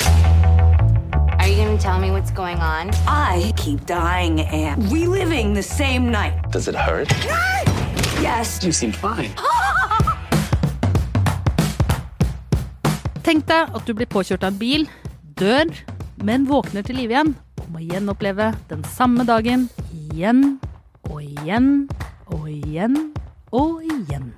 Are 0.00 1.48
you 1.48 1.56
gonna 1.56 1.78
tell 1.78 1.98
me 1.98 2.10
what's 2.10 2.30
going 2.30 2.58
on? 2.58 2.90
I 3.06 3.52
keep 3.56 3.86
dying 3.86 4.40
and 4.40 4.90
reliving 4.92 5.54
the 5.54 5.62
same 5.62 6.10
night. 6.10 6.34
Does 6.50 6.68
it 6.68 6.74
hurt? 6.74 7.12
Yes. 8.22 8.64
You 8.64 8.72
seem 8.72 8.92
fine. 8.92 9.30
Tenk 13.22 13.44
deg 13.46 13.74
at 13.76 13.84
du 13.86 13.92
blir 13.92 14.06
påkjørt 14.08 14.42
av 14.46 14.54
en 14.54 14.58
bil, 14.58 14.86
dør, 15.36 15.68
men 16.24 16.46
våkner 16.48 16.82
til 16.86 16.96
live 16.96 17.12
igjen 17.12 17.34
og 17.60 17.68
må 17.74 17.84
gjenoppleve 17.84 18.54
den 18.70 18.84
samme 18.96 19.26
dagen 19.28 19.68
igjen 19.92 20.60
og 21.10 21.20
igjen 21.20 21.88
og 22.32 22.48
igjen 22.48 22.96
og 23.52 23.82
igjen. 23.84 24.32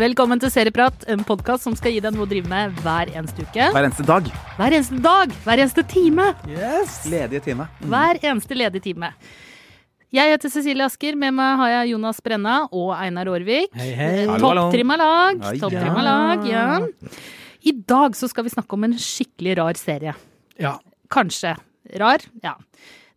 Velkommen 0.00 0.40
til 0.40 0.48
Serieprat, 0.48 1.02
en 1.12 1.20
podkast 1.28 1.66
som 1.66 1.74
skal 1.76 1.92
gi 1.92 1.98
deg 2.00 2.14
noe 2.14 2.24
å 2.24 2.28
drive 2.28 2.48
med 2.48 2.78
hver 2.80 3.10
eneste 3.12 3.42
uke. 3.44 3.66
Hver 3.74 3.84
eneste 3.84 4.04
dag. 4.08 4.28
Hver 4.56 4.72
eneste 4.78 5.00
dag, 5.04 5.34
hver 5.44 5.60
eneste 5.60 5.82
time. 5.90 6.28
Yes, 6.48 6.94
Ledige 7.10 7.42
time. 7.44 7.66
Hver 7.84 8.20
eneste 8.22 8.56
ledige 8.56 8.86
time. 8.86 9.10
Jeg 10.16 10.32
heter 10.32 10.52
Cecilie 10.54 10.86
Asker, 10.86 11.18
med 11.20 11.36
meg 11.36 11.60
har 11.60 11.72
jeg 11.74 11.90
Jonas 11.92 12.22
Brenna 12.24 12.54
og 12.70 12.94
Einar 12.96 13.28
Aarvik. 13.28 13.76
Hei, 13.76 13.90
hei. 13.98 14.14
Topptrimma 14.40 14.96
lag. 15.02 15.44
Topptrimma 15.66 16.06
lag, 16.06 16.48
ja. 16.48 16.64
I 17.60 17.76
dag 17.92 18.16
så 18.16 18.30
skal 18.32 18.48
vi 18.48 18.54
snakke 18.56 18.78
om 18.78 18.88
en 18.88 18.96
skikkelig 18.96 19.58
rar 19.60 19.82
serie. 19.82 20.16
Ja. 20.56 20.78
Kanskje 21.12 21.58
rar, 22.00 22.24
ja. 22.40 22.56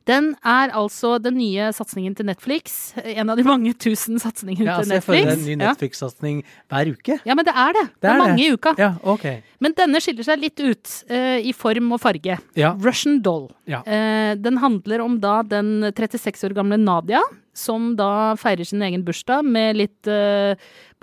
Den 0.09 0.33
er 0.43 0.73
altså 0.75 1.13
den 1.23 1.37
nye 1.39 1.69
satsingen 1.75 2.15
til 2.17 2.27
Netflix. 2.27 2.93
En 2.99 3.29
av 3.31 3.39
de 3.39 3.45
mange 3.47 3.71
tusen 3.79 4.19
satsingene 4.19 4.67
ja 4.67 4.75
til 4.81 4.83
altså, 4.83 4.97
jeg 4.97 5.05
føler 5.05 5.31
en 5.33 5.45
ny 5.47 5.55
Netflix-satsing 5.61 6.41
hver 6.71 6.91
uke. 6.91 7.19
Ja, 7.23 7.37
men 7.39 7.47
det 7.47 7.53
er 7.55 7.77
det. 7.77 7.85
Det, 7.87 8.01
Det 8.03 8.09
er, 8.09 8.11
er 8.11 8.19
det. 8.19 8.25
mange 8.25 8.43
i 8.43 8.49
uka. 8.51 8.73
Ja, 8.81 8.89
ok. 9.13 9.25
Men 9.63 9.77
denne 9.77 10.01
skiller 10.03 10.27
seg 10.27 10.41
litt 10.43 10.59
ut 10.59 10.95
uh, 11.11 11.37
i 11.39 11.53
form 11.55 11.93
og 11.95 12.01
farge. 12.03 12.35
Ja. 12.59 12.73
Russian 12.83 13.21
Doll. 13.23 13.47
Ja. 13.69 13.79
Uh, 13.87 14.33
den 14.43 14.59
handler 14.59 15.05
om 15.05 15.19
da 15.23 15.37
den 15.47 15.87
36 15.95 16.49
år 16.49 16.57
gamle 16.59 16.77
Nadia, 16.81 17.23
som 17.53 17.91
da 17.97 18.33
feirer 18.39 18.65
sin 18.67 18.81
egen 18.85 19.03
bursdag 19.05 19.45
med 19.45 19.77
litt 19.77 20.09
uh, 20.09 20.53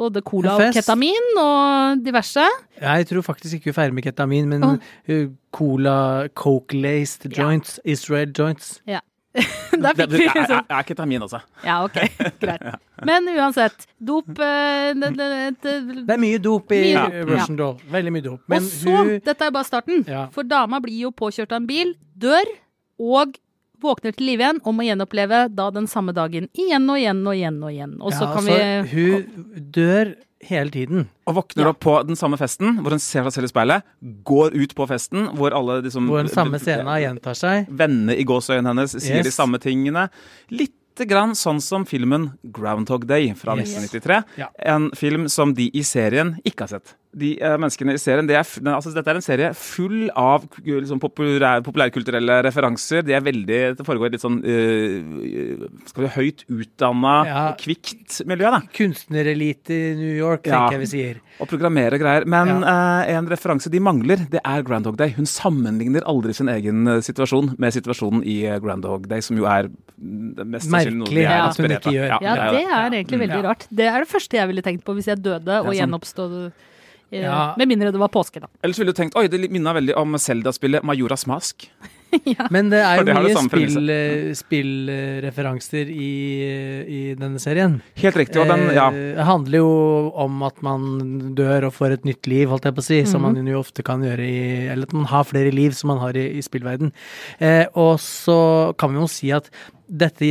både 0.01 0.23
cola 0.27 0.57
og 0.59 0.75
ketamin 0.75 1.39
og 1.39 2.03
diverse. 2.05 2.47
Jeg 2.81 3.07
tror 3.11 3.23
faktisk 3.27 3.59
ikke 3.59 3.71
hun 3.71 3.79
feirer 3.79 3.95
med 3.97 4.07
ketamin, 4.07 4.49
men 4.51 4.67
oh. 4.67 5.29
cola, 5.55 6.29
coke-laced 6.35 7.31
Ja. 7.31 7.45
joints, 7.45 7.79
Israel 7.85 8.33
joints. 8.37 8.81
Der 9.31 9.95
fikk 9.95 10.11
vi 10.11 10.25
liksom 10.27 10.65
Jeg 10.67 10.75
er 10.75 10.87
ketamin, 10.89 11.23
altså. 11.23 11.39
Ja, 11.63 11.85
ok, 11.85 11.99
greit. 12.43 12.65
Men 13.07 13.29
uansett. 13.31 13.87
Dop 14.03 14.27
eh, 14.43 14.91
det, 14.99 15.13
det, 15.17 15.29
det, 15.63 15.75
Det 16.03 16.17
er 16.17 16.21
mye 16.21 16.41
dop 16.43 16.73
i 16.75 16.81
Mye 16.89 17.05
dop, 17.05 17.31
Russian 17.31 17.61
Doll. 17.61 17.77
Veldig 17.93 18.13
mye 18.17 18.25
dop. 18.27 18.41
Men 18.51 18.67
Og 18.67 18.73
så, 18.73 18.97
hun 18.97 19.13
dette 19.25 19.47
er 19.47 19.55
bare 19.55 19.69
starten, 19.69 20.03
Ja. 20.09 20.25
for 20.35 20.43
dama 20.43 20.81
blir 20.83 21.07
jo 21.07 21.13
påkjørt 21.15 21.55
av 21.55 21.63
en 21.63 21.69
bil, 21.71 21.95
dør, 22.19 22.51
og 22.99 23.39
våkner 23.83 24.17
til 24.17 24.27
live 24.31 24.47
igjen 24.47 24.63
og 24.65 24.75
må 24.77 24.87
gjenoppleve 24.87 25.45
da 25.53 25.69
den 25.75 25.87
samme 25.91 26.15
dagen 26.17 26.49
igjen 26.55 26.89
og 26.91 26.99
igjen 27.01 27.23
og 27.27 27.37
igjen 27.37 27.63
og 27.63 27.73
igjen. 27.75 27.95
Og 28.01 28.13
så 28.15 28.27
ja, 28.27 28.33
kan 28.35 28.51
altså, 28.51 28.59
vi 28.91 28.91
Hun 28.97 29.71
dør 29.77 30.13
hele 30.49 30.73
tiden. 30.73 31.07
Og 31.29 31.37
våkner 31.37 31.69
opp 31.69 31.81
på 31.85 31.95
den 32.09 32.17
samme 32.17 32.39
festen, 32.41 32.79
hvor 32.81 32.95
hun 32.97 33.03
ser 33.03 33.27
seg 33.29 33.35
selv 33.37 33.51
i 33.51 33.53
speilet, 33.53 33.89
går 34.25 34.57
ut 34.57 34.75
på 34.77 34.87
festen, 34.89 35.29
hvor 35.37 35.53
alle 35.57 35.81
liksom 35.85 36.09
Hvor 36.09 36.25
den 36.25 36.33
samme 36.33 36.61
scenen 36.63 36.89
gjentar 37.03 37.37
seg. 37.37 37.69
Vennene 37.69 38.17
i 38.17 38.25
gåseøynene 38.25 38.73
hennes 38.73 38.97
sier 38.97 39.21
Yes. 39.21 39.29
de 39.29 39.35
samme 39.35 39.61
tingene. 39.61 40.09
Litt 40.49 40.75
grann 41.07 41.35
sånn 41.35 41.61
som 41.61 41.85
filmen 41.87 42.33
Groundhog 42.45 43.07
Day 43.07 43.33
fra 43.35 43.57
Yes. 43.57 43.75
1993. 43.77 44.25
Ja. 44.39 44.49
En 44.59 44.91
film 44.97 45.29
som 45.29 45.55
de 45.55 45.71
i 45.75 45.83
serien 45.83 46.37
ikke 46.45 46.67
har 46.67 46.69
sett. 46.81 46.97
De 47.13 47.33
uh, 47.43 47.57
menneskene 47.59 47.97
i 47.97 47.99
serien, 47.99 48.25
det 48.29 48.37
er, 48.39 48.47
altså, 48.71 48.93
Dette 48.95 49.11
er 49.11 49.17
en 49.19 49.25
serie 49.25 49.49
full 49.59 50.11
av 50.15 50.45
liksom, 50.63 51.01
populær, 51.03 51.59
populærkulturelle 51.67 52.37
referanser. 52.47 53.03
De 53.03 53.13
er 53.17 53.21
veldig, 53.21 53.77
Det 53.81 53.87
foregår 53.87 54.07
i 54.07 54.15
litt 54.15 54.23
sånn 54.23 54.39
uh, 54.39 55.67
skal 55.91 56.05
vi, 56.07 56.11
høyt 56.15 56.45
utdanna, 56.49 57.15
Ja. 57.27 57.43
kvikt 57.59 58.21
miljø. 58.27 58.51
da. 58.51 58.61
Kunstnerelite 58.73 59.71
i 59.75 59.95
New 59.99 60.15
York, 60.17 60.47
Ja. 60.47 60.69
tenker 60.69 60.79
jeg 60.79 60.81
vi 60.81 60.87
sier. 60.87 61.17
og 61.41 61.49
programmere 61.49 61.95
og 61.95 62.01
greier. 62.01 62.25
Men 62.27 62.63
eh, 62.63 63.17
en 63.17 63.27
referanse 63.27 63.71
de 63.71 63.81
mangler, 63.81 64.27
det 64.31 64.41
er 64.45 64.63
Groundhog 64.63 64.97
Day. 64.97 65.11
Hun 65.17 65.25
sammenligner 65.27 66.03
aldri 66.07 66.35
sin 66.35 66.49
egen 66.49 66.85
situasjon 67.03 67.55
med 67.59 67.73
situasjonen 67.73 68.23
i 68.25 68.43
Groundhog 68.61 69.09
Day, 69.09 69.21
som 69.21 69.37
jo 69.39 69.47
er 69.47 69.71
mest 69.99 70.69
Merkelig 70.99 71.25
er 71.25 71.43
at 71.49 71.57
hun 71.57 71.71
ikke 71.77 71.93
gjør. 71.95 72.09
Ja, 72.09 72.19
det 72.19 72.31
er 72.31 72.53
det 72.57 72.65
er 72.67 72.91
egentlig 73.03 73.21
veldig 73.27 73.43
rart. 73.45 73.67
Det 73.71 73.87
er 73.87 73.99
det 74.05 74.09
første 74.09 74.37
jeg 74.37 74.49
ville 74.49 74.63
tenkt 74.63 74.85
på 74.85 74.95
hvis 74.95 75.07
jeg 75.07 75.23
døde 75.23 75.61
og 75.65 75.73
gjenoppstod. 75.75 76.37
eh, 76.47 76.67
Ja. 77.11 77.55
Med 77.59 77.67
mindre 77.67 77.91
det 77.91 77.99
var 77.99 78.09
påske, 78.09 78.39
da. 78.41 78.47
Ellers 78.63 78.79
ville 78.79 78.93
du 78.93 78.97
tenkt 79.03 79.17
oi, 79.19 79.27
det 79.27 79.51
minna 79.51 79.73
veldig 79.75 79.97
om 79.99 80.13
Zelda-spillet 80.15 80.85
Majoras 80.87 81.27
Mask. 81.27 81.67
Men 82.51 82.71
det 82.71 82.79
er 82.83 82.99
jo 82.99 83.05
det 83.07 83.15
mye 83.15 83.35
spill, 83.49 83.91
eh, 83.91 84.31
spillreferanser 84.35 85.91
i, 85.91 86.11
i 86.87 87.01
denne 87.19 87.39
serien. 87.43 87.81
Helt 88.01 88.17
riktig. 88.19 88.41
Og 88.43 88.49
den, 88.51 88.65
ja. 88.75 88.89
Eh, 88.91 89.17
Det 89.19 89.27
handler 89.27 89.59
jo 89.59 89.71
om 90.15 90.43
at 90.47 90.61
man 90.63 91.35
dør 91.39 91.69
og 91.69 91.75
får 91.77 91.93
et 91.99 92.05
nytt 92.09 92.27
liv, 92.31 92.49
holdt 92.51 92.65
jeg 92.69 92.75
på 92.79 92.83
å 92.85 92.89
si, 92.89 93.01
som 93.07 93.23
Mhm. 93.23 93.35
man 93.35 93.47
jo 93.47 93.61
ofte 93.61 93.83
kan 93.87 94.01
gjøre 94.03 94.21
i 94.27 94.69
Eller 94.71 94.83
at 94.85 94.93
man 94.93 95.05
har 95.07 95.25
flere 95.25 95.53
liv 95.53 95.73
som 95.75 95.89
man 95.89 95.99
har 95.99 96.13
i, 96.17 96.39
i 96.39 96.43
spillverden. 96.43 96.93
Eh, 97.41 97.67
og 97.75 97.99
så 97.99 98.77
kan 98.79 98.91
vi 98.95 99.01
jo 99.01 99.07
si 99.09 99.31
at 99.33 99.51
dette, 99.91 100.27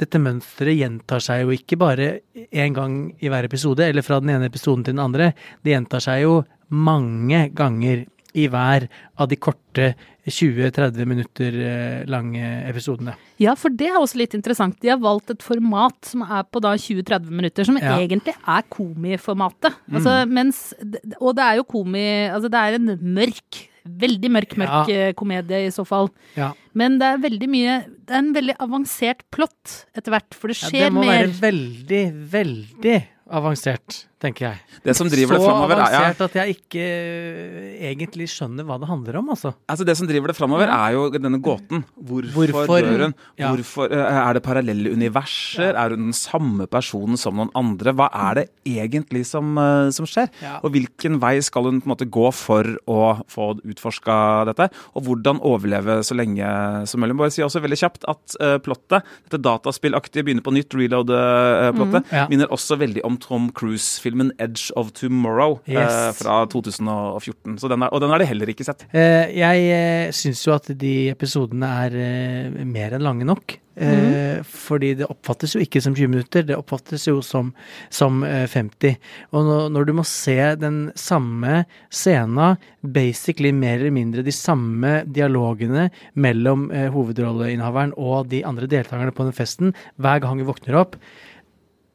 dette 0.00 0.18
mønsteret 0.20 0.78
gjentar 0.80 1.22
seg 1.22 1.44
jo 1.44 1.54
ikke 1.54 1.78
bare 1.78 2.08
én 2.50 2.74
gang 2.74 2.96
i 3.22 3.30
hver 3.30 3.46
episode, 3.46 3.86
eller 3.86 4.02
fra 4.02 4.18
den 4.20 4.34
ene 4.34 4.48
episoden 4.50 4.82
til 4.84 4.96
den 4.96 5.04
andre. 5.04 5.32
Det 5.62 5.72
gjentar 5.76 6.02
seg 6.04 6.24
jo 6.24 6.40
mange 6.74 7.46
ganger 7.54 8.04
i 8.34 8.48
hver 8.50 8.88
av 9.22 9.28
de 9.30 9.36
korte 9.38 9.92
20-30 10.26 11.04
minutter 11.06 11.54
eh, 11.62 12.00
lange 12.10 12.42
episodene. 12.66 13.12
Ja, 13.38 13.52
for 13.58 13.70
det 13.70 13.90
er 13.92 13.98
også 14.00 14.18
litt 14.18 14.34
interessant. 14.34 14.78
De 14.82 14.90
har 14.90 14.98
valgt 15.02 15.30
et 15.30 15.44
format 15.44 15.94
som 16.08 16.24
er 16.26 16.42
på 16.48 16.62
da 16.64 16.72
20-30 16.80 17.28
minutter, 17.30 17.68
som 17.68 17.78
Ja. 17.78 17.94
egentlig 18.00 18.34
er 18.34 18.64
komiformatet. 18.72 19.76
Altså, 19.92 20.16
mens, 20.26 20.72
og 21.20 21.36
det 21.36 21.44
er 21.44 21.60
jo 21.60 21.64
komi 21.68 22.04
Altså, 22.32 22.48
det 22.50 22.58
er 22.58 22.74
en 22.80 22.98
mørk, 23.14 23.60
veldig 23.84 24.30
mørk, 24.32 24.56
mørk 24.56 24.88
Ja. 24.88 25.08
eh, 25.08 25.12
komedie 25.12 25.66
i 25.66 25.70
så 25.70 25.84
fall. 25.86 26.08
Ja. 26.36 26.52
Men 26.74 26.98
det 26.98 27.06
er 27.06 27.18
veldig 27.18 27.48
mye 27.48 27.74
Det 28.04 28.10
er 28.14 28.18
en 28.18 28.32
veldig 28.34 28.56
avansert 28.60 29.22
plott 29.30 29.86
etter 29.96 30.10
hvert, 30.12 30.34
for 30.34 30.48
det 30.48 30.56
skjer 30.56 30.70
mer 30.72 30.80
Ja, 30.80 30.84
det 30.88 30.92
må 30.92 31.04
mer. 31.04 31.26
være 31.26 31.40
veldig, 31.40 32.02
veldig 32.30 32.96
avansert, 33.30 34.04
tenker 34.24 34.46
jeg. 34.48 34.80
Det 34.84 34.94
som 34.96 35.08
driver 35.12 35.36
Så 35.36 35.42
det 35.42 35.48
framover, 35.50 35.74
er 35.76 35.80
ja, 35.94 36.00
avansert 36.00 36.24
at 36.26 36.36
jeg 36.40 36.56
ikke 36.56 36.84
eh, 36.84 37.90
egentlig 37.92 38.26
skjønner 38.32 38.66
hva 38.68 38.78
det 38.80 38.88
handler 38.90 39.18
om, 39.20 39.28
altså. 39.34 39.52
altså 39.70 39.84
det 39.86 39.96
som 40.00 40.08
driver 40.08 40.32
det 40.32 40.36
framover, 40.38 40.70
er 40.72 40.94
jo 40.96 41.04
denne 41.14 41.40
gåten. 41.44 41.84
Hvorfor, 41.94 42.52
Hvorfor- 42.54 42.88
dør 42.88 43.04
hun? 43.08 43.14
ja. 43.40 43.50
Hvorfor, 43.52 43.92
eh, 43.92 44.18
er 44.24 44.32
det 44.38 44.42
parallelle 44.46 44.92
universer? 44.94 45.74
Er 45.76 45.90
hun 45.94 46.08
den 46.08 46.16
samme 46.16 46.66
personen 46.70 47.18
som 47.20 47.36
noen 47.36 47.52
andre? 47.54 47.92
Hva 47.94 48.08
er 48.30 48.34
det 48.40 48.46
egentlig 48.64 49.24
som, 49.28 49.56
eh, 49.58 49.90
som 49.90 50.06
skjer? 50.08 50.30
Ja. 50.42 50.58
Og 50.64 50.72
hvilken 50.72 51.20
vei 51.20 51.38
skal 51.44 51.64
hun 51.68 51.80
på 51.82 51.88
en 51.90 51.94
måte 51.96 52.08
gå 52.10 52.32
for 52.34 52.64
å 52.88 53.00
få 53.28 53.50
utforska 53.64 54.46
dette? 54.50 54.70
Og 54.96 55.04
hvordan 55.04 55.40
overleve 55.44 56.00
så 56.06 56.14
lenge 56.16 56.86
som 56.88 57.00
mulig? 57.00 57.16
Bare 57.16 57.30
si 57.34 57.42
også 57.42 57.60
veldig 57.62 57.78
kjapt 57.78 58.04
at 58.08 58.36
uh, 58.40 58.58
plottet, 58.58 59.02
dette 59.28 59.40
dataspillaktige 59.42 60.24
begynner 60.24 60.42
på 60.44 60.52
nytt, 60.54 60.70
reload-plottet, 60.74 62.04
Ja. 62.12 62.26
minner 62.28 62.46
også 62.48 62.76
veldig 62.78 63.02
om 63.04 63.16
Tom 63.18 63.50
Cruise-filmen 63.50 64.13
'Edge 64.38 64.70
of 64.76 64.92
Tomorrow' 64.92 65.60
eh, 65.66 65.74
Yes. 65.74 66.18
fra 66.22 66.46
2014. 66.46 67.58
Så 67.58 67.68
den 67.68 67.82
er, 67.82 67.88
og 67.92 68.00
den 68.00 68.10
har 68.10 68.18
de 68.18 68.26
heller 68.26 68.46
ikke 68.46 68.64
sett. 68.64 68.86
Eh, 68.94 69.30
jeg 69.34 69.66
eh, 69.74 70.10
syns 70.12 70.44
jo 70.46 70.54
at 70.54 70.66
de 70.78 71.10
episodene 71.10 71.66
er 71.86 71.94
eh, 71.94 72.64
mer 72.64 72.92
enn 72.94 73.02
lange 73.02 73.24
nok. 73.24 73.58
Eh, 73.76 74.38
Fordi 74.46 74.92
det 74.94 75.08
oppfattes 75.10 75.54
jo 75.56 75.60
ikke 75.60 75.80
som 75.82 75.94
20 75.96 76.06
minutter, 76.12 76.42
det 76.46 76.54
oppfattes 76.56 77.08
jo 77.08 77.16
som, 77.26 77.52
som 77.90 78.22
eh, 78.22 78.46
50. 78.46 78.96
Og 79.32 79.44
når, 79.44 79.68
når 79.74 79.84
du 79.88 79.92
må 79.98 80.04
se 80.06 80.36
den 80.60 80.92
samme 80.94 81.64
scena, 81.90 82.52
basically 82.84 83.50
mer 83.50 83.80
eller 83.80 83.90
mindre 83.90 84.22
de 84.22 84.30
samme 84.30 85.00
dialogene 85.10 85.88
mellom 86.14 86.68
eh, 86.70 86.86
hovedrolleinnehaveren 86.94 87.94
og 87.98 88.28
de 88.30 88.44
andre 88.46 88.66
deltakerne 88.70 89.10
på 89.14 89.26
den 89.26 89.34
festen, 89.34 89.74
hver 89.98 90.20
gang 90.22 90.38
du 90.38 90.44
våkner 90.46 90.78
opp, 90.78 90.94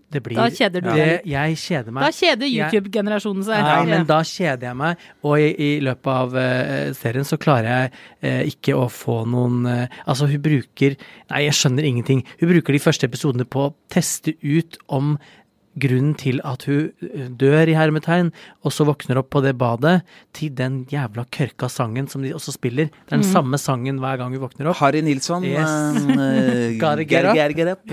Det 0.10 0.22
blir 0.26 0.40
Da 0.40 0.48
kjeder 0.50 0.82
du 0.82 0.90
deg. 0.90 1.26
Jeg 1.30 1.58
kjeder 1.62 1.94
meg. 1.94 2.06
Da 2.08 2.10
kjeder 2.16 2.50
YouTube-generasjonen 2.50 3.46
seg. 3.46 3.66
Nei, 3.66 3.82
men 3.92 4.08
da 4.10 4.20
kjeder 4.26 4.70
jeg 4.72 4.80
meg, 4.80 5.04
og 5.22 5.44
i, 5.44 5.50
i 5.54 5.70
løpet 5.86 6.12
av 6.14 6.34
uh, 6.34 6.94
serien 6.98 7.28
så 7.28 7.38
klarer 7.42 7.70
jeg 7.70 7.92
uh, 8.26 8.42
ikke 8.50 8.78
å 8.78 8.88
få 8.90 9.22
noen 9.30 9.68
uh, 9.70 10.00
Altså, 10.10 10.26
hun 10.32 10.42
bruker 10.42 10.98
Nei, 11.30 11.44
jeg 11.46 11.58
skjønner 11.60 11.86
ingenting. 11.86 12.24
Hun 12.40 12.50
bruker 12.56 12.74
de 12.74 12.82
første 12.82 13.06
episodene 13.06 13.46
på 13.46 13.68
å 13.68 13.74
teste 13.94 14.34
ut 14.42 14.80
om 14.90 15.14
grunnen 15.82 16.16
til 16.20 16.42
at 16.48 16.66
hun 16.70 16.90
eh, 17.06 17.28
dør 17.40 17.70
i 17.72 17.76
hermetegn, 17.78 18.32
og 18.66 18.74
så 18.76 18.86
våkner 18.88 19.20
opp 19.22 19.30
på 19.34 19.42
det 19.46 19.56
badet, 19.60 20.00
til 20.36 20.54
den 20.56 20.82
jævla 20.92 21.26
kørka 21.34 21.70
sangen 21.72 22.08
som 22.12 22.24
de 22.26 22.34
også 22.36 22.54
spiller. 22.56 22.90
Det 23.08 23.16
er 23.16 23.22
den 23.22 23.28
samme 23.28 23.58
sangen 23.62 24.00
hver 24.04 24.18
gang 24.22 24.34
hun 24.36 24.44
våkner 24.44 24.70
opp. 24.72 24.80
Harry 24.82 25.02
Nilsson 25.06 25.44
Yes. 25.46 25.70
up. 27.74 27.86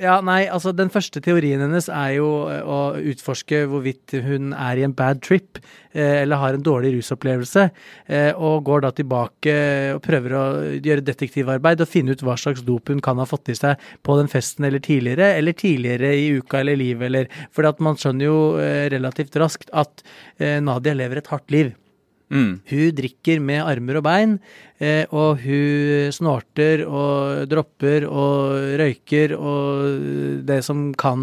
Ja. 0.00 0.20
Nei, 0.24 0.46
altså 0.50 0.72
den 0.76 0.90
første 0.92 1.20
teorien 1.24 1.60
hennes 1.62 1.88
er 1.92 2.16
jo 2.18 2.28
eh, 2.52 2.62
å 2.62 2.78
utforske 3.12 3.64
hvorvidt 3.70 4.16
hun 4.24 4.52
er 4.56 4.76
i 4.80 4.84
en 4.86 4.94
bad 4.96 5.22
trip, 5.24 5.58
eh, 5.92 6.22
eller 6.22 6.36
har 6.42 6.54
en 6.56 6.62
dårlig 6.66 6.94
rusopplevelse, 6.96 7.70
eh, 8.08 8.32
og 8.36 8.64
går 8.66 8.80
da 8.86 8.90
tilbake 8.96 9.56
og 9.96 10.02
prøver 10.04 10.30
å 10.36 10.44
gjøre 10.82 11.04
detektivarbeid 11.06 11.80
og 11.80 11.88
finne 11.88 12.12
ut 12.16 12.22
hva 12.26 12.36
slags 12.40 12.62
dop 12.66 12.88
hun 12.92 13.00
kan 13.00 13.18
ha 13.18 13.24
fått 13.28 13.48
i 13.48 13.54
seg 13.58 13.76
på 14.06 14.16
den 14.18 14.28
festen 14.28 14.64
eller 14.68 14.78
tidligere, 14.78 15.32
eller 15.38 15.52
tidligere 15.56 16.12
i 16.16 16.28
uka 16.40 16.60
eller 16.60 16.76
livet, 16.76 17.06
eller 17.06 17.15
For 17.54 17.68
man 17.82 17.98
skjønner 18.00 18.28
jo 18.28 18.38
eh, 18.60 18.86
relativt 18.92 19.36
raskt 19.40 19.72
at 19.72 20.04
eh, 20.38 20.60
Nadia 20.64 20.96
lever 20.96 21.22
et 21.22 21.32
hardt 21.32 21.50
liv. 21.54 21.74
Mm. 22.32 22.58
Hun 22.66 22.94
drikker 22.98 23.42
med 23.42 23.62
armer 23.62 24.00
og 24.00 24.06
bein, 24.08 24.38
og 25.10 25.40
hun 25.40 26.12
snorter 26.12 26.82
og 26.86 27.46
dropper 27.48 28.04
og 28.08 28.76
røyker 28.80 29.32
og 29.36 30.42
det 30.46 30.58
som 30.66 30.90
kan 30.98 31.22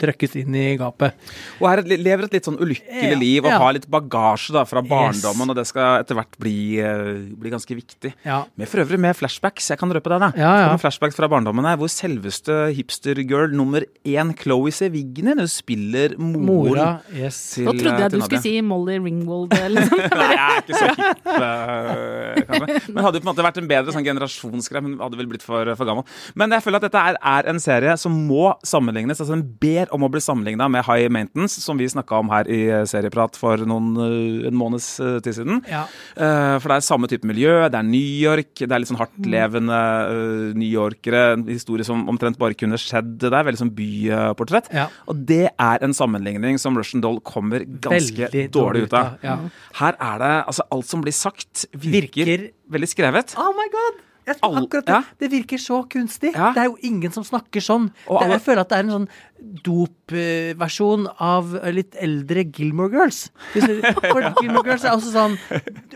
trøkkes 0.00 0.36
inn 0.42 0.54
i 0.58 0.66
gapet. 0.80 1.16
Og 1.62 1.68
her 1.70 1.82
lever 1.88 2.26
et 2.26 2.36
litt 2.38 2.48
sånn 2.48 2.58
ulykkelig 2.60 3.14
Ja, 3.14 3.18
liv 3.18 3.46
og 3.46 3.52
ja. 3.52 3.58
har 3.62 3.76
litt 3.76 3.88
bagasje 3.90 4.52
da 4.56 4.64
fra 4.68 4.82
Yes. 4.82 4.90
barndommen, 4.90 5.50
og 5.50 5.56
det 5.58 5.66
skal 5.68 6.02
etter 6.02 6.16
hvert 6.18 6.36
bli, 6.40 6.78
eh, 6.80 7.12
bli 7.38 7.50
ganske 7.52 7.74
viktig. 7.74 8.12
Ja. 8.24 8.44
Med 8.56 8.68
for 8.68 8.82
øvrig 8.84 8.98
med 9.00 9.16
flashbacks. 9.16 9.68
Jeg 9.70 9.78
kan 9.80 9.90
røpe 9.92 10.08
deg 10.12 10.20
da. 10.22 10.30
Ja, 10.36 10.52
ja. 10.64 10.76
Flashbacks 10.80 11.16
fra 11.18 11.28
barndommen 11.28 11.66
her, 11.68 11.76
hvor 11.76 11.90
selveste 11.92 12.72
hipstergirl 12.76 13.52
nummer 13.52 13.84
én, 14.04 14.34
Chloé 14.38 14.72
Sevigny, 14.72 15.34
spiller 15.48 16.16
moren 16.18 16.46
Mora, 16.48 17.00
yes. 17.12 17.54
til 17.56 17.64
Nå 17.68 17.74
trodde 17.76 17.94
eh, 17.94 18.00
jeg 18.04 18.10
til 18.10 18.20
du 18.20 18.24
skulle 18.24 18.42
si 18.44 18.54
Molly 18.62 18.98
Ringwald 19.02 19.52
eller 19.58 19.84
noe 19.84 19.88
sånt. 19.88 20.16
Nei, 20.20 20.30
jeg 20.32 20.48
er 20.48 20.62
ikke 20.62 20.78
så 20.78 20.86
hipp, 20.94 21.28
eh. 21.34 22.07
Men 22.92 23.04
hadde 23.04 23.18
jo 23.18 23.24
på 23.24 23.28
en 23.28 23.32
måte 23.32 23.46
vært 23.46 23.60
en 23.60 23.70
bedre 23.70 23.94
sånn 23.94 24.06
generasjonsgreie. 24.06 24.84
Hun 24.84 24.98
hadde 25.02 25.18
vel 25.20 25.30
blitt 25.30 25.44
for, 25.44 25.68
for 25.78 25.88
gammel. 25.88 26.06
Men 26.38 26.54
jeg 26.54 26.64
føler 26.64 26.80
at 26.80 26.88
dette 26.88 27.04
er, 27.10 27.18
er 27.32 27.50
en 27.52 27.60
serie 27.62 27.94
som 28.00 28.14
må 28.28 28.52
sammenlignes. 28.66 29.20
altså 29.20 29.36
Den 29.36 29.46
ber 29.60 29.90
om 29.94 30.06
å 30.06 30.10
bli 30.12 30.22
sammenligna 30.24 30.68
med 30.72 30.86
High 30.86 31.10
Maintenance, 31.12 31.60
som 31.62 31.80
vi 31.80 31.88
snakka 31.90 32.20
om 32.22 32.32
her 32.32 32.48
i 32.50 32.60
Serieprat 32.88 33.38
for 33.38 33.60
noen, 33.68 33.90
eh, 34.04 34.48
en 34.50 34.58
måneds 34.58 34.88
eh, 35.04 35.18
tid 35.24 35.38
siden. 35.40 35.62
Ja. 35.68 35.84
Uh, 36.18 36.56
for 36.58 36.70
det 36.70 36.78
er 36.78 36.86
samme 36.86 37.10
type 37.10 37.28
miljø. 37.28 37.54
Det 37.68 37.78
er 37.78 37.86
New 37.86 38.10
York. 38.22 38.52
Det 38.60 38.70
er 38.70 38.82
litt 38.82 38.90
sånn 38.90 39.00
hardtlevende 39.00 39.78
uh, 39.78 40.56
newyorkere. 40.58 41.24
En 41.36 41.46
historie 41.50 41.86
som 41.86 42.06
omtrent 42.10 42.40
bare 42.40 42.56
kunne 42.58 42.80
skjedd 42.80 43.16
der. 43.24 43.40
Veldig 43.48 43.62
sånn 43.62 43.74
byportrett. 43.76 44.70
Ja. 44.74 44.88
Og 45.10 45.24
det 45.28 45.46
er 45.54 45.84
en 45.84 45.96
sammenligning 45.96 46.58
som 46.60 46.76
Russian 46.78 47.02
Doll 47.04 47.20
kommer 47.24 47.64
ganske 47.64 48.28
dårlig, 48.28 48.48
dårlig 48.54 48.86
ut 48.88 48.96
av. 48.98 49.16
Ja. 49.24 49.38
Her 49.80 49.98
er 49.98 50.22
det 50.22 50.34
altså 50.50 50.66
Alt 50.74 50.88
som 50.90 51.00
blir 51.04 51.14
sagt, 51.16 51.64
virker, 51.72 52.28
Virker- 52.28 52.48
veldig 52.70 52.88
skrevet. 52.92 53.34
Oh 53.38 53.52
my 53.56 53.68
god! 53.72 54.04
Jeg, 54.28 54.36
akkurat 54.44 54.84
det. 54.84 54.92
ja. 54.92 54.98
det 55.22 55.28
virker 55.32 55.56
så 55.56 55.78
kunstig. 55.88 56.34
Ja. 56.36 56.50
Det 56.52 56.60
er 56.60 56.66
jo 56.68 56.74
ingen 56.84 57.08
som 57.14 57.24
snakker 57.24 57.62
sånn. 57.64 57.86
Og 58.12 58.18
alle- 58.20 58.34
jeg 58.36 58.42
føler 58.44 58.60
at 58.60 58.68
det 58.68 58.76
er 58.76 58.84
en 58.84 58.90
sånn 58.92 59.06
dopversjon 59.64 61.06
av 61.22 61.54
litt 61.72 61.96
eldre 61.96 62.44
Gilmore 62.52 62.90
Girls. 62.92 63.30
For 63.54 64.26
Gilmore 64.42 64.66
Girls 64.68 64.84
er 64.84 64.92
også 64.98 65.12
sånn 65.14 65.36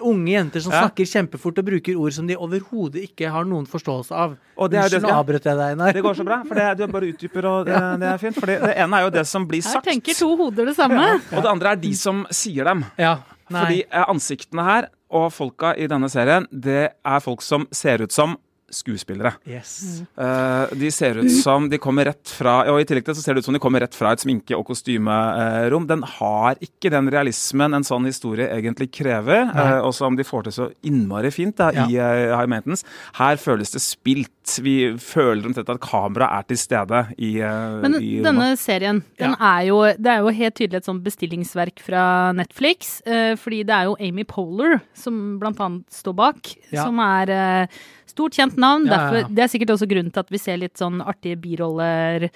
unge 0.01 0.33
jenter 0.33 0.65
som 0.65 0.73
Ja. 0.73 0.87
snakker 0.87 1.05
kjempefort 1.09 1.61
og 1.61 1.67
bruker 1.69 1.99
ord 2.01 2.17
som 2.17 2.27
de 2.31 2.37
overhodet 2.37 3.05
ikke 3.05 3.29
har 3.35 3.45
noen 3.45 3.67
forståelse 3.69 4.17
av. 4.17 4.39
Og 4.57 4.71
det 4.73 4.81
er 4.81 4.89
Unnskyld, 4.89 5.03
nå 5.09 5.13
avbrøt 5.19 5.45
jeg 5.51 5.57
deg, 5.61 5.75
Einar. 5.77 5.93
Det 5.93 6.03
går 6.09 6.15
så 6.23 6.25
bra, 6.25 6.41
for 6.49 6.55
det, 6.55 6.71
du 6.79 6.87
bare 6.97 7.13
utdyper, 7.13 7.51
og 7.53 7.67
det, 7.69 7.83
det 8.01 8.09
er 8.15 8.19
fint. 8.25 8.39
For 8.41 8.47
det, 8.53 8.59
det 8.65 8.75
ene 8.87 8.97
er 9.03 9.07
jo 9.09 9.13
det 9.19 9.27
som 9.29 9.47
blir 9.49 9.63
Her 9.63 9.79
Jeg 9.81 9.89
tenker 9.91 10.19
to 10.19 10.33
hoder 10.41 10.73
det 10.73 10.77
samme. 10.77 11.21
og 11.33 11.43
det 11.43 11.53
andre 11.53 11.77
er 11.77 11.77
de 11.85 11.93
som 12.01 12.25
sier 12.33 12.65
dem. 12.65 12.85
Ja, 12.97 13.19
nei. 13.53 13.61
Fordi 13.61 13.81
eh, 13.91 14.05
ansiktene 14.09 14.65
her 14.65 14.89
og 15.13 15.29
folka 15.35 15.75
i 15.77 15.87
denne 15.91 16.09
serien, 16.13 16.49
det 16.51 16.89
er 17.05 17.21
folk 17.25 17.45
som 17.45 17.69
ser 17.75 18.03
ut 18.05 18.13
som 18.15 18.39
skuespillere. 18.73 19.35
Yes. 19.45 20.01
Uh, 20.17 20.71
de 20.81 20.89
ser 20.95 21.19
ut 21.21 21.31
som 21.43 21.67
de 21.69 21.77
kommer 21.83 22.09
rett 22.09 22.31
fra 22.33 22.55
Og 22.73 22.79
i 22.81 22.87
tillegg 22.89 23.05
til 23.05 23.17
så 23.19 23.25
ser 23.25 23.37
det 23.37 23.43
ut 23.45 23.49
som 23.51 23.57
de 23.57 23.61
kommer 23.63 23.85
rett 23.85 23.97
fra 23.97 24.15
et 24.17 24.23
sminke- 24.25 24.57
og 24.57 24.65
kostymerom. 24.71 25.85
Den 25.91 26.05
har 26.19 26.57
ikke 26.65 26.89
den 26.93 27.11
realismen 27.13 27.77
en 27.77 27.85
sånn 27.87 28.09
historie 28.09 28.49
egentlig 28.49 28.89
krever, 28.97 29.51
eh, 29.53 29.79
og 29.85 29.93
som 29.97 30.17
de 30.17 30.25
får 30.25 30.49
til 30.49 30.57
så 30.57 30.71
innmari 30.89 31.33
fint 31.35 31.57
da, 31.61 31.71
Ja. 31.77 31.85
i 31.85 31.99
uh, 32.01 32.33
High 32.39 32.49
Maintenance. 32.49 32.85
Her 33.21 33.37
føles 33.37 33.71
det 33.77 33.83
spilt. 33.85 34.31
Vi 34.63 34.75
føler 34.99 35.47
omtrent 35.47 35.69
at 35.71 35.81
kameraet 35.81 36.41
er 36.43 36.47
til 36.51 36.59
stede 36.59 37.01
i, 37.19 37.39
eh, 37.41 37.77
Men 37.83 37.95
i 38.03 38.21
denne 38.25 38.57
serien, 38.59 39.03
den 39.19 39.37
er 39.39 39.61
jo, 39.69 39.79
det 39.95 40.07
er 40.11 40.19
jo 40.25 40.29
helt 40.35 40.55
tydelig 40.59 40.81
et 40.81 40.89
sånn 40.89 41.03
bestillingsverk 41.05 41.79
fra 41.81 42.33
Netflix. 42.35 43.01
Eh, 43.07 43.37
fordi 43.39 43.63
det 43.69 43.75
er 43.77 43.85
jo 43.91 43.97
Amy 44.01 44.25
Poehler 44.25 44.81
som 44.95 45.39
blant 45.39 45.61
annet 45.63 45.87
står 45.91 46.15
bak, 46.15 46.55
Ja. 46.73 46.85
som 46.85 46.99
er 46.99 47.31
eh, 47.31 47.67
stort 48.07 48.33
kjent 48.35 48.57
navn. 48.59 48.87
Ja, 48.87 48.91
ja, 48.93 48.97
Derfor, 48.99 49.21
ja. 49.21 49.29
det 49.31 49.45
er 49.45 49.49
sikkert 49.49 49.71
også 49.77 49.89
grunnen 49.89 50.13
til 50.13 50.21
at 50.21 50.31
vi 50.31 50.39
ser 50.39 50.57
litt 50.59 50.75
sånn 50.77 51.01
artige 51.01 51.37
biroller. 51.41 52.31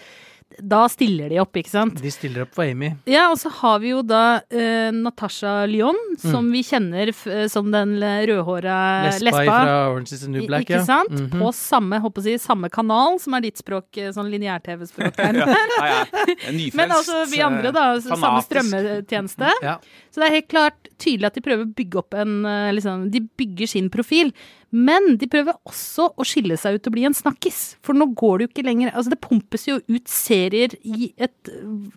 Da 0.58 0.86
stiller 0.88 1.28
de 1.28 1.40
opp, 1.42 1.56
ikke 1.58 1.68
sant? 1.68 1.98
De 2.00 2.10
stiller 2.12 2.46
opp 2.46 2.54
for 2.56 2.64
Amy. 2.64 2.92
Ja, 3.10 3.26
og 3.32 3.36
så 3.40 3.50
har 3.58 3.80
vi 3.82 3.90
jo 3.90 3.98
da 4.06 4.38
uh, 4.40 4.88
Natasha 4.94 5.66
Lyon, 5.68 5.98
som 6.22 6.48
vi 6.54 6.62
kjenner 6.64 7.10
f 7.12 7.26
eh, 7.28 7.44
som 7.52 7.68
den 7.74 7.96
rødhåra 8.00 8.76
Lesba, 9.10 9.26
lesba. 9.26 9.42
fra 9.44 9.74
Orange 9.90 10.14
is 10.14 10.22
the 10.22 10.30
New 10.32 10.46
Black. 10.48 10.64
ikke 10.64 10.78
ja. 10.78 10.84
sant? 10.86 11.12
Mhm. 11.12 11.42
På 11.42 11.50
samme, 11.52 12.00
håper 12.00 12.30
jeg, 12.30 12.40
samme 12.40 12.70
kanal, 12.72 13.18
som 13.20 13.36
er 13.36 13.44
ditt 13.44 13.60
språk, 13.60 13.90
eh, 14.00 14.12
sånn 14.16 14.30
lineær-TV-språk 14.32 15.18
ja, 15.26 15.28
Ja, 15.34 15.90
ja. 15.92 16.00
Nyfrelst, 16.48 16.78
Men 16.78 16.94
altså 16.94 17.24
vi 17.28 17.42
andre, 17.44 17.74
da. 17.76 17.86
Fanatisk. 18.00 18.22
Samme 18.24 18.44
strømmetjeneste. 18.46 19.52
Ja. 19.66 19.76
Så 20.14 20.22
det 20.22 20.30
er 20.30 20.38
helt 20.38 20.48
klart 20.54 20.85
tydelig 21.02 21.28
at 21.28 21.36
de 21.38 21.44
prøver 21.44 21.66
å 21.66 21.74
bygge 21.76 22.00
opp 22.00 22.16
en 22.18 22.38
eh, 22.48 22.72
liksom, 22.76 23.06
De 23.12 23.22
bygger 23.38 23.70
sin 23.70 23.90
profil. 23.92 24.32
Men 24.70 25.14
de 25.20 25.28
prøver 25.30 25.56
også 25.68 26.10
å 26.16 26.26
skille 26.26 26.58
seg 26.60 26.76
ut 26.76 26.88
og 26.88 26.96
bli 26.96 27.06
en 27.08 27.16
snakkis. 27.16 27.76
For 27.86 27.96
nå 27.96 28.10
går 28.18 28.38
det 28.38 28.46
jo 28.46 28.52
ikke 28.52 28.66
lenger 28.66 28.92
Altså, 28.92 29.12
det 29.14 29.22
pumpes 29.24 29.68
jo 29.68 29.78
ut 29.78 30.10
serier 30.10 30.74
i 30.82 31.12
et 31.16 31.52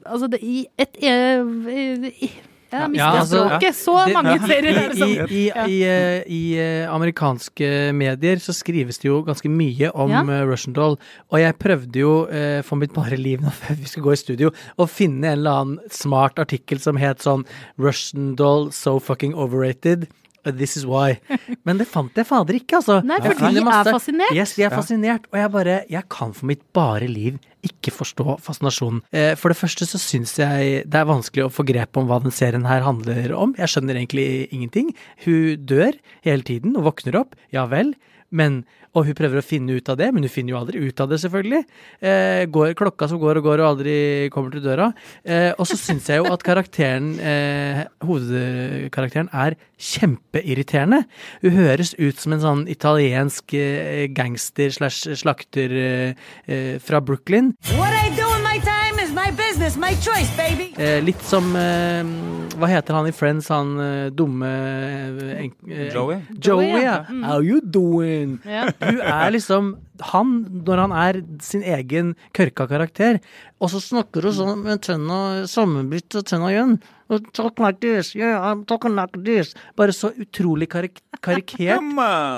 Altså, 0.05 0.29
det, 0.31 0.41
i 0.43 0.67
et 0.79 0.99
i, 1.01 1.09
i, 1.09 2.29
Jeg 2.29 2.31
mistet 2.71 2.97
Ja, 2.97 3.09
altså, 3.19 3.39
språket. 3.47 3.75
Så 3.75 3.95
Det- 4.05 4.13
mange 4.13 4.35
serier 4.51 4.77
er 4.77 4.89
det 4.93 4.97
I, 4.99 5.09
i, 5.39 5.43
i, 5.49 5.77
eh, 5.83 6.23
i 6.27 6.41
eh, 6.59 6.85
amerikanske 6.93 7.93
medier 7.97 8.35
så 8.43 8.53
skrives 8.53 8.99
det 9.01 9.09
jo 9.09 9.23
ganske 9.23 9.49
mye 9.49 9.89
om 9.93 10.09
Ja. 10.11 10.21
eh, 10.21 10.45
Russian 10.45 10.73
Doll. 10.73 10.97
Og 11.31 11.39
jeg 11.39 11.57
prøvde 11.59 11.95
jo 11.99 12.13
eh, 12.27 12.61
for 12.61 12.75
mitt 12.77 12.93
bare 12.93 13.17
liv 13.17 13.41
nå 13.41 13.49
før 13.61 13.75
vi 13.75 13.85
skulle 13.85 14.05
gå 14.05 14.13
i 14.13 14.21
studio 14.21 14.51
å 14.77 14.87
finne 14.87 15.25
en 15.33 15.39
eller 15.39 15.51
annen 15.63 15.79
smart 15.89 16.37
artikkel 16.39 16.79
som 16.79 16.97
het 16.97 17.19
sånn 17.25 17.45
Russian 17.77 18.35
Doll 18.35 18.71
so 18.71 18.99
fucking 18.99 19.33
overrated. 19.33 20.07
Uh, 20.45 20.51
This 20.55 20.77
is 20.77 20.85
why. 20.85 21.19
Men 21.67 21.79
det 21.81 21.87
fant 21.89 22.15
jeg 22.15 22.27
fader 22.29 22.57
ikke, 22.59 22.79
altså. 22.79 22.99
Nei, 23.05 23.19
for 23.23 23.39
de 23.39 23.63
er 23.63 23.91
fascinert. 23.91 24.35
Yes, 24.35 24.55
de 24.57 24.65
er 24.67 24.73
fascinert. 24.73 25.29
Og 25.33 25.39
jeg 25.41 25.53
bare 25.55 25.77
Jeg 25.89 26.07
kan 26.09 26.33
for 26.35 26.49
mitt 26.49 26.63
bare 26.75 27.07
liv 27.09 27.39
ikke 27.65 27.91
forstå 27.91 28.37
fascinasjonen. 28.39 29.01
Eh, 29.11 29.33
For 29.35 29.51
det 29.51 29.59
første 29.59 29.83
så 29.89 29.99
syns 29.99 30.37
jeg 30.39 30.85
det 30.87 30.95
er 30.99 31.09
vanskelig 31.09 31.47
å 31.47 31.51
få 31.51 31.65
grep 31.67 31.97
om 31.99 32.07
hva 32.07 32.21
den 32.23 32.31
serien 32.31 32.63
her 32.69 32.85
handler 32.85 33.33
om. 33.35 33.51
Jeg 33.59 33.73
skjønner 33.73 33.99
egentlig 33.99 34.47
ingenting. 34.55 34.93
Hun 35.25 35.65
dør 35.67 35.97
hele 36.23 36.47
tiden 36.47 36.77
og 36.79 36.87
våkner 36.87 37.19
opp, 37.19 37.35
ja 37.51 37.65
vel. 37.67 37.91
Men, 38.29 38.61
og 38.93 39.07
hun 39.07 39.17
prøver 39.17 39.41
å 39.41 39.45
finne 39.45 39.77
ut 39.77 39.89
av 39.89 39.97
det, 39.99 40.09
men 40.13 40.25
hun 40.25 40.31
finner 40.31 40.53
jo 40.53 40.59
aldri 40.59 40.81
ut 40.83 41.01
av 41.01 41.09
det, 41.11 41.19
selvfølgelig. 41.23 41.61
Eh, 42.01 42.43
går, 42.53 42.73
klokka 42.79 43.09
som 43.09 43.21
går 43.21 43.39
og 43.39 43.49
går 43.49 43.63
og 43.63 43.69
aldri 43.71 43.95
kommer 44.33 44.53
til 44.53 44.65
døra. 44.65 44.91
Eh, 45.23 45.51
og 45.55 45.65
så 45.69 45.77
syns 45.79 46.09
jeg 46.11 46.21
jo 46.21 46.29
at 46.33 46.45
karakteren, 46.45 47.11
eh, 47.19 47.83
hovedkarakteren, 48.05 49.31
er 49.33 49.57
kjempeirriterende. 49.79 51.03
Hun 51.41 51.57
høres 51.57 51.95
ut 51.97 52.21
som 52.21 52.35
en 52.35 52.45
sånn 52.45 52.65
italiensk 52.71 53.55
eh, 53.57 54.07
gangster 54.13 54.73
slash 54.75 55.19
slakter 55.19 55.77
eh, 55.83 56.27
eh, 56.45 56.75
fra 56.83 57.01
Brooklyn. 57.01 57.55
What 57.75 57.93
I 57.93 58.09
do 58.15 58.27
in 58.37 58.68
choice, 59.77 60.31
baby. 60.37 60.73
Eh, 60.77 60.99
litt 61.03 61.21
som 61.21 61.55
eh, 61.55 62.03
Hva 62.57 62.67
heter 62.69 62.93
han 62.95 63.07
i 63.07 63.11
Friends, 63.13 63.49
han 63.49 63.75
eh, 63.79 64.09
dumme 64.09 64.47
eh, 64.49 65.43
en- 65.43 65.69
eh, 65.69 65.93
Joey? 65.93 66.21
Joey, 66.39 66.69
Joey, 66.71 66.83
ja. 66.83 67.05
Mm. 67.09 67.23
How 67.23 67.39
you 67.41 67.61
doing? 67.61 68.39
Yeah. 68.45 68.71
Du 68.79 68.99
er 69.01 69.31
liksom 69.31 69.77
han 70.01 70.63
når 70.65 70.77
han 70.85 70.91
er 70.95 71.21
sin 71.43 71.61
egen 71.63 72.15
kørka 72.33 72.67
karakter. 72.67 73.19
Og 73.61 73.69
så 73.69 73.79
snakker 73.83 74.21
du 74.25 74.31
sånn 74.33 74.63
med 74.63 74.81
tønna 74.81 75.45
sammenbitt 75.47 76.15
og 76.15 76.25
tønna 76.25 76.49
igjen. 76.53 76.79
Og 77.09 77.25
Talk 77.33 77.59
like 77.59 77.79
this, 77.81 78.13
yeah, 78.15 78.39
I'm 78.41 78.65
talking 78.65 78.95
like 78.95 79.17
this. 79.25 79.53
Bare 79.77 79.93
så 79.93 80.11
utrolig 80.17 80.69
karik 80.69 81.01
karikert. 81.21 81.81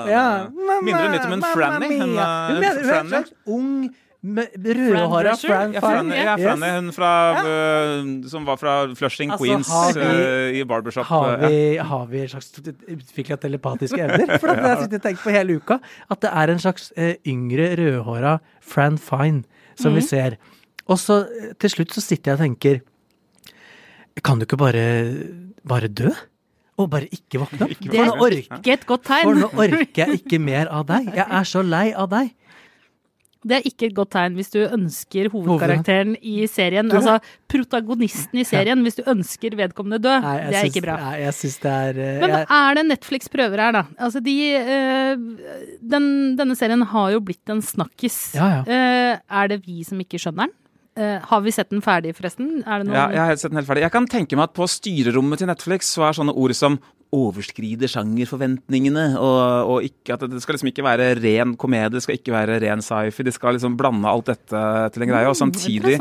Ja. 0.08 0.48
Minner 0.82 1.04
hun 1.06 1.12
litt 1.12 1.26
om 1.28 1.36
en 1.38 1.44
Franny? 1.52 1.92
Hun 1.98 2.16
hun 2.16 2.64
er 2.64 3.04
en 3.04 3.24
ung 3.46 3.90
Rødhåra 4.22 5.34
Fran 5.34 5.72
Fine. 5.72 5.80
Franny, 5.80 6.14
er 6.14 6.38
Yes. 6.38 6.60
Hun 6.62 6.92
fra, 6.94 7.12
øh, 7.42 8.28
som 8.30 8.44
var 8.46 8.56
fra 8.56 8.94
Flushing 8.94 9.32
Altså, 9.32 9.44
Queens 9.44 9.68
har 9.68 9.92
vi- 9.92 10.52
uh, 10.52 10.60
i 10.60 10.64
Barbershop. 10.64 11.04
Har 11.06 11.36
vi, 11.38 11.46
vi, 11.46 11.76
har 11.76 12.06
vi 12.06 12.20
en 12.20 12.28
slags 12.28 12.52
utvikla 12.88 13.36
telepatiske 13.36 13.98
evner? 13.98 14.38
For 14.38 14.46
det 14.46 14.62
har 14.62 14.86
jeg 14.90 15.02
tenkt 15.02 15.22
på 15.24 15.30
hele 15.30 15.56
uka. 15.56 15.78
At 16.10 16.20
det 16.20 16.30
er 16.32 16.50
en 16.50 16.58
slags 16.58 16.92
uh, 16.96 17.14
yngre, 17.26 17.74
rødhåra 17.76 18.38
Fran 18.60 18.98
Fine 18.98 19.42
som 19.76 19.94
vi 19.94 20.00
ser. 20.00 20.36
Og 20.90 20.98
så 20.98 21.22
eh, 21.26 21.54
til 21.58 21.70
slutt 21.70 21.94
så 21.94 22.02
sitter 22.02 22.32
jeg 22.32 22.38
og 22.38 22.42
tenker 22.42 22.80
Kan 24.22 24.38
du 24.38 24.44
ikke 24.46 24.58
bare, 24.60 24.84
bare 25.66 25.88
dø? 25.88 26.10
Og 26.80 26.90
bare 26.90 27.08
ikke 27.12 27.40
våkne 27.42 27.66
opp? 27.66 27.74
For 28.18 28.26
er 28.26 28.36
Ikke 28.38 28.72
et 28.72 28.86
godt 28.88 29.06
for 29.06 29.34
nå 29.36 29.48
orker 29.52 30.06
jeg 30.06 30.22
ikke 30.22 30.38
mer 30.40 30.70
av 30.72 30.86
deg. 30.88 31.12
Jeg 31.14 31.26
er 31.28 31.44
så 31.48 31.62
lei 31.64 31.92
av 31.92 32.08
deg. 32.12 32.32
Det 33.42 33.56
er 33.58 33.64
ikke 33.66 33.88
et 33.88 33.94
godt 33.96 34.12
tegn 34.14 34.36
hvis 34.38 34.52
du 34.54 34.60
ønsker 34.62 35.28
hovedkarakteren 35.32 36.12
i 36.22 36.46
serien, 36.46 36.86
altså 36.94 37.16
protagonisten 37.50 38.38
i 38.38 38.44
serien, 38.46 38.82
hvis 38.86 39.00
du 39.00 39.02
ønsker 39.10 39.56
vedkommende 39.58 39.98
død. 40.02 40.22
Nei, 40.22 40.36
Det 40.38 40.54
er 40.54 40.58
syns- 40.60 40.70
ikke 40.76 40.84
bra. 40.86 40.96
Nei, 41.02 41.16
jeg 41.24 41.34
syns 41.40 41.58
det 41.64 41.72
er 41.72 42.00
Uh, 42.02 42.20
Men 42.22 42.30
hva 42.30 42.38
jeg, 42.38 42.46
er 42.58 42.74
det 42.78 42.84
Netflix 42.86 43.28
prøver 43.32 43.60
her, 43.64 43.72
da? 43.72 43.82
Altså, 43.98 44.22
de 44.24 44.36
uh, 44.62 45.66
den, 45.94 46.06
Denne 46.38 46.56
serien 46.56 46.82
har 46.94 47.10
jo 47.12 47.20
blitt 47.20 47.52
en 47.52 47.60
snakkis. 47.62 48.18
Ja, 48.38 48.48
ja. 48.56 48.62
Uh, 48.62 49.20
er 49.42 49.52
det 49.52 49.62
vi 49.66 49.82
som 49.84 50.00
ikke 50.02 50.20
skjønner 50.22 50.46
den? 50.48 50.56
Uh, 50.98 51.18
har 51.24 51.40
vi 51.44 51.52
sett 51.54 51.70
den 51.72 51.80
ferdig, 51.84 52.14
forresten? 52.16 52.62
Er 52.66 52.84
Ja, 52.84 53.06
jeg 53.10 53.22
har 53.32 53.36
sett 53.36 53.50
den 53.50 53.60
helt 53.60 53.68
ferdig. 53.70 53.82
Jeg 53.86 53.94
kan 53.94 54.06
tenke 54.06 54.36
meg 54.36 54.50
at 54.50 54.54
på 54.56 54.68
styrerommet 54.68 55.40
til 55.40 55.48
Netflix 55.48 55.92
så 55.96 56.08
er 56.08 56.18
sånne 56.18 56.34
ord 56.36 56.54
som 56.54 56.78
overskrider 57.12 57.90
sjangerforventningene, 57.92 59.04
og, 59.20 59.68
og 59.68 59.84
ikke, 59.84 60.16
det 60.22 60.40
skal 60.40 60.56
liksom 60.56 60.70
ikke 60.70 60.84
være 60.86 61.10
ren 61.20 61.52
komedie, 61.60 61.92
det 61.92 62.02
skal 62.04 62.16
ikke 62.16 62.32
være 62.32 62.56
ren 62.64 62.80
sci-fi. 62.84 63.26
De 63.26 63.34
skal 63.34 63.58
liksom 63.58 63.76
blande 63.80 64.08
alt 64.08 64.30
dette 64.32 64.62
til 64.94 65.04
en 65.04 65.12
greie, 65.12 65.28
og 65.28 65.36
samtidig 65.36 65.98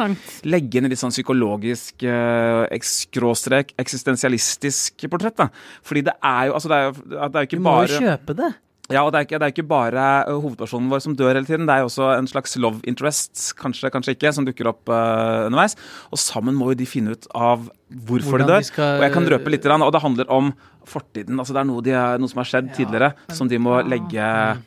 legge 0.48 0.80
inn 0.80 0.88
et 0.88 0.96
litt 0.96 1.04
sånn 1.04 1.12
psykologisk, 1.12 2.08
eh, 2.08 2.80
skråstrek, 2.88 3.76
eksistensialistisk 3.82 5.08
portrett. 5.12 5.36
da. 5.44 5.50
Fordi 5.84 6.08
det 6.08 6.16
er 6.16 6.48
jo, 6.48 6.58
altså 6.60 6.72
det 6.72 6.82
er 6.82 6.92
det 7.32 7.42
er 7.42 7.48
jo 7.48 7.58
Du 7.58 7.66
må 7.68 7.80
jo 7.84 8.04
kjøpe 8.06 8.38
det. 8.40 8.54
Ja, 8.94 9.04
og 9.06 9.12
det 9.14 9.20
er, 9.20 9.26
ikke, 9.28 9.40
det 9.40 9.48
er 9.48 9.54
ikke 9.56 9.68
bare 9.68 10.06
hovedpersonen 10.30 10.90
vår 10.92 11.02
som 11.04 11.16
dør 11.16 11.34
hele 11.34 11.46
tiden. 11.48 11.66
Det 11.70 11.76
er 11.76 11.84
jo 11.84 11.90
også 11.90 12.10
en 12.18 12.28
slags 12.28 12.56
love 12.58 12.82
interest, 12.88 13.54
kanskje, 13.60 13.92
kanskje 13.94 14.16
ikke, 14.18 14.34
som 14.34 14.46
dukker 14.48 14.68
opp 14.72 14.90
uh, 14.90 15.48
underveis. 15.48 15.76
Og 16.12 16.20
sammen 16.22 16.56
må 16.58 16.72
jo 16.72 16.80
de 16.82 16.86
finne 16.90 17.12
ut 17.16 17.28
av 17.36 17.70
hvorfor 17.92 18.38
Hvordan 18.38 18.48
de 18.48 18.54
dør. 18.54 18.60
de 18.66 18.72
skal- 18.72 18.98
Og 19.00 19.04
jeg 19.08 19.14
kan 19.14 19.30
røpe 19.36 19.50
litt, 19.54 19.66
og 19.66 19.92
det 19.94 20.02
handler 20.02 20.30
om 20.32 20.54
fortiden. 20.86 21.38
Altså 21.40 21.54
Det 21.54 21.62
er 21.62 21.70
noe, 21.70 21.82
de, 21.82 21.92
er- 21.92 22.18
noe 22.18 22.28
som 22.32 22.38
har 22.44 22.50
skjedd 22.52 22.74
tidligere, 22.76 23.14
som 23.30 23.48
de 23.48 23.58
må 23.58 23.82
legge 23.88 24.58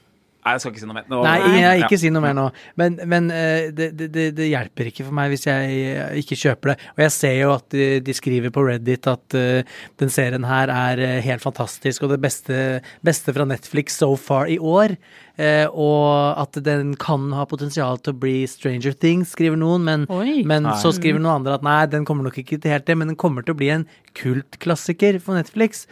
Nei, 0.45 0.53
jeg 0.53 0.61
skal 0.61 0.73
ikke 0.75 0.81
si 0.83 0.87
noe 0.91 0.95
mer. 0.99 1.05
Nå- 1.09 1.23
Nei, 1.25 1.39
jeg, 1.57 1.81
ikke 1.81 1.97
Ja. 1.97 1.99
si 2.03 2.11
noe 2.13 2.21
mer 2.21 2.35
nå. 2.37 2.43
Men, 2.77 2.99
men 3.09 3.31
eh, 3.33 3.71
det, 3.73 3.87
det, 3.97 4.27
det, 4.37 4.49
hjelper 4.51 4.91
ikke 4.91 5.07
for 5.07 5.17
meg 5.17 5.31
hvis 5.33 5.47
jeg 5.49 5.79
eh, 5.89 6.19
ikke 6.21 6.37
kjøper 6.37 6.73
det. 6.73 6.77
Og 6.93 7.01
jeg 7.07 7.15
ser 7.17 7.35
jo 7.39 7.53
at 7.55 7.69
de, 7.73 7.87
de 8.05 8.17
skriver 8.19 8.53
på 8.53 8.65
Reddit 8.67 9.09
at 9.09 9.37
eh, 9.41 9.65
den 10.03 10.13
serien 10.13 10.45
her 10.45 10.69
er 10.69 11.01
helt 11.25 11.41
fantastisk 11.41 12.05
og 12.05 12.13
det 12.13 12.21
beste, 12.21 12.59
beste 13.01 13.33
fra 13.33 13.47
Netflix 13.49 13.97
so 14.03 14.11
far 14.21 14.53
i 14.53 14.59
år. 14.61 14.99
Eh, 15.41 15.65
og 15.73 16.37
at 16.45 16.61
den 16.63 16.93
kan 17.01 17.25
ha 17.33 17.49
potensial 17.49 17.97
til 18.05 18.13
å 18.13 18.21
bli 18.27 18.45
Stranger 18.47 18.93
Things, 19.01 19.33
skriver 19.33 19.57
noen. 19.57 19.89
Men, 19.89 20.05
men 20.45 20.69
så 20.77 20.93
skriver 20.93 21.25
noen 21.25 21.41
andre 21.41 21.57
at 21.57 21.65
nei, 21.65 21.81
den 21.89 22.05
kommer 22.05 22.29
nok 22.29 22.37
ikke 22.45 22.61
til 22.61 22.77
helt 22.77 22.85
det, 22.85 23.01
men 23.01 23.15
den 23.15 23.17
kommer 23.19 23.43
til 23.49 23.57
å 23.57 23.63
bli 23.65 23.73
en 23.81 23.89
kultklassiker 24.21 25.19
for 25.25 25.41
Netflix. 25.41 25.87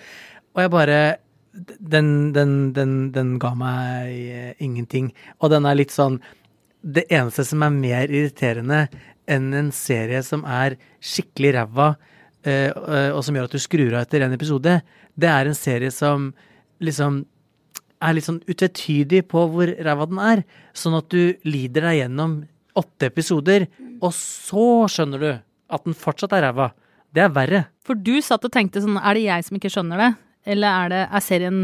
Og 0.52 0.66
jeg 0.66 0.76
bare 0.76 1.00
den, 1.52 2.32
den, 2.32 2.72
den, 2.72 2.94
den 3.12 3.34
ga 3.40 3.52
meg 3.58 4.12
eh, 4.12 4.52
ingenting. 4.64 5.12
Og 5.40 5.52
den 5.52 5.66
er 5.68 5.76
litt 5.76 5.92
sånn 5.92 6.20
Det 6.82 7.04
eneste 7.12 7.44
som 7.46 7.62
er 7.62 7.74
mer 7.74 8.10
irriterende 8.10 8.86
enn 9.30 9.52
en 9.54 9.68
serie 9.70 10.18
som 10.26 10.42
er 10.48 10.74
skikkelig 10.98 11.52
ræva, 11.54 11.92
eh, 12.42 12.72
eh, 12.72 13.10
og 13.14 13.20
som 13.22 13.36
gjør 13.36 13.46
at 13.46 13.54
du 13.54 13.62
skrur 13.62 13.94
av 13.94 14.00
etter 14.02 14.24
en 14.26 14.34
episode, 14.34 14.80
det 15.14 15.28
er 15.30 15.46
en 15.46 15.54
serie 15.54 15.92
som 15.94 16.32
liksom 16.82 17.20
er 18.02 18.16
litt 18.16 18.26
sånn 18.26 18.42
utvetydig 18.50 19.22
på 19.30 19.44
hvor 19.52 19.70
ræva 19.86 20.08
den 20.10 20.18
er. 20.18 20.42
Sånn 20.74 20.98
at 20.98 21.06
du 21.14 21.38
lider 21.46 21.86
deg 21.86 22.00
gjennom 22.00 22.34
åtte 22.82 23.12
episoder, 23.12 23.68
og 24.02 24.10
så 24.16 24.66
skjønner 24.90 25.22
du 25.22 25.30
at 25.32 25.86
den 25.86 25.94
fortsatt 25.94 26.34
er 26.34 26.48
ræva. 26.48 26.72
Det 27.14 27.22
er 27.22 27.32
verre. 27.32 27.64
For 27.86 27.94
du 27.94 28.16
satt 28.24 28.42
og 28.48 28.52
tenkte 28.54 28.82
sånn, 28.82 28.98
er 28.98 29.14
det 29.14 29.26
jeg 29.28 29.46
som 29.46 29.58
ikke 29.58 29.70
skjønner 29.70 30.02
det? 30.02 30.12
Eller 30.46 30.84
er 30.84 30.92
det, 30.92 31.00
er 31.06 31.24
serien, 31.24 31.62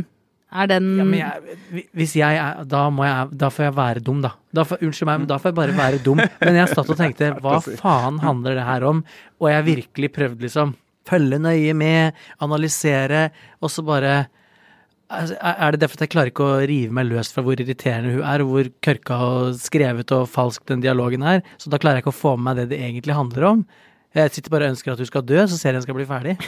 er 0.49 0.71
den 0.71 0.87
Ja, 0.97 1.05
men 1.05 1.19
jeg, 1.19 1.87
hvis 1.99 2.15
jeg 2.17 2.39
er 2.41 2.63
Da 2.65 2.87
må 2.95 3.05
jeg 3.05 3.35
Da 3.37 3.51
får 3.53 3.67
jeg 3.67 3.75
være 3.77 4.03
dum, 4.05 4.23
da. 4.25 4.31
da 4.55 4.65
får, 4.65 4.81
unnskyld 4.87 5.11
meg, 5.11 5.23
men 5.25 5.29
da 5.29 5.37
får 5.43 5.51
jeg 5.51 5.59
bare 5.59 5.77
være 5.77 6.03
dum. 6.05 6.23
Men 6.41 6.61
jeg 6.63 6.71
satt 6.73 6.93
og 6.95 7.01
tenkte 7.01 7.33
hva 7.45 7.59
faen 7.61 8.21
handler 8.23 8.57
det 8.57 8.67
her 8.69 8.87
om? 8.89 9.03
Og 9.43 9.51
jeg 9.53 9.67
virkelig 9.75 10.13
prøvde 10.15 10.47
liksom 10.47 10.77
følge 11.09 11.39
nøye 11.41 11.73
med, 11.77 12.17
analysere, 12.45 13.29
og 13.65 13.73
så 13.73 13.85
bare 13.85 14.15
altså, 15.09 15.37
Er 15.41 15.73
det 15.73 15.81
derfor 15.81 15.97
at 15.97 16.07
jeg 16.07 16.13
klarer 16.13 16.33
ikke 16.33 16.45
å 16.47 16.63
rive 16.69 16.93
meg 16.95 17.09
løs 17.09 17.33
fra 17.33 17.45
hvor 17.45 17.57
irriterende 17.57 18.13
hun 18.17 18.25
er, 18.25 18.45
og 18.45 18.53
hvor 18.53 18.71
kørka 18.85 19.21
og 19.25 19.61
skrevet 19.61 20.13
og 20.17 20.29
falsk 20.29 20.67
den 20.69 20.85
dialogen 20.85 21.25
er? 21.25 21.45
Så 21.57 21.73
da 21.73 21.81
klarer 21.81 22.01
jeg 22.01 22.07
ikke 22.07 22.17
å 22.17 22.23
få 22.23 22.37
med 22.37 22.51
meg 22.51 22.63
det 22.63 22.71
det 22.75 22.83
egentlig 22.85 23.17
handler 23.17 23.51
om. 23.53 23.67
Jeg 24.17 24.33
sitter 24.35 24.53
bare 24.53 24.69
og 24.69 24.77
ønsker 24.77 24.93
at 24.93 25.01
hun 25.03 25.09
skal 25.09 25.25
dø, 25.29 25.41
så 25.49 25.61
serien 25.61 25.85
skal 25.85 25.97
bli 25.97 26.09
ferdig. 26.09 26.39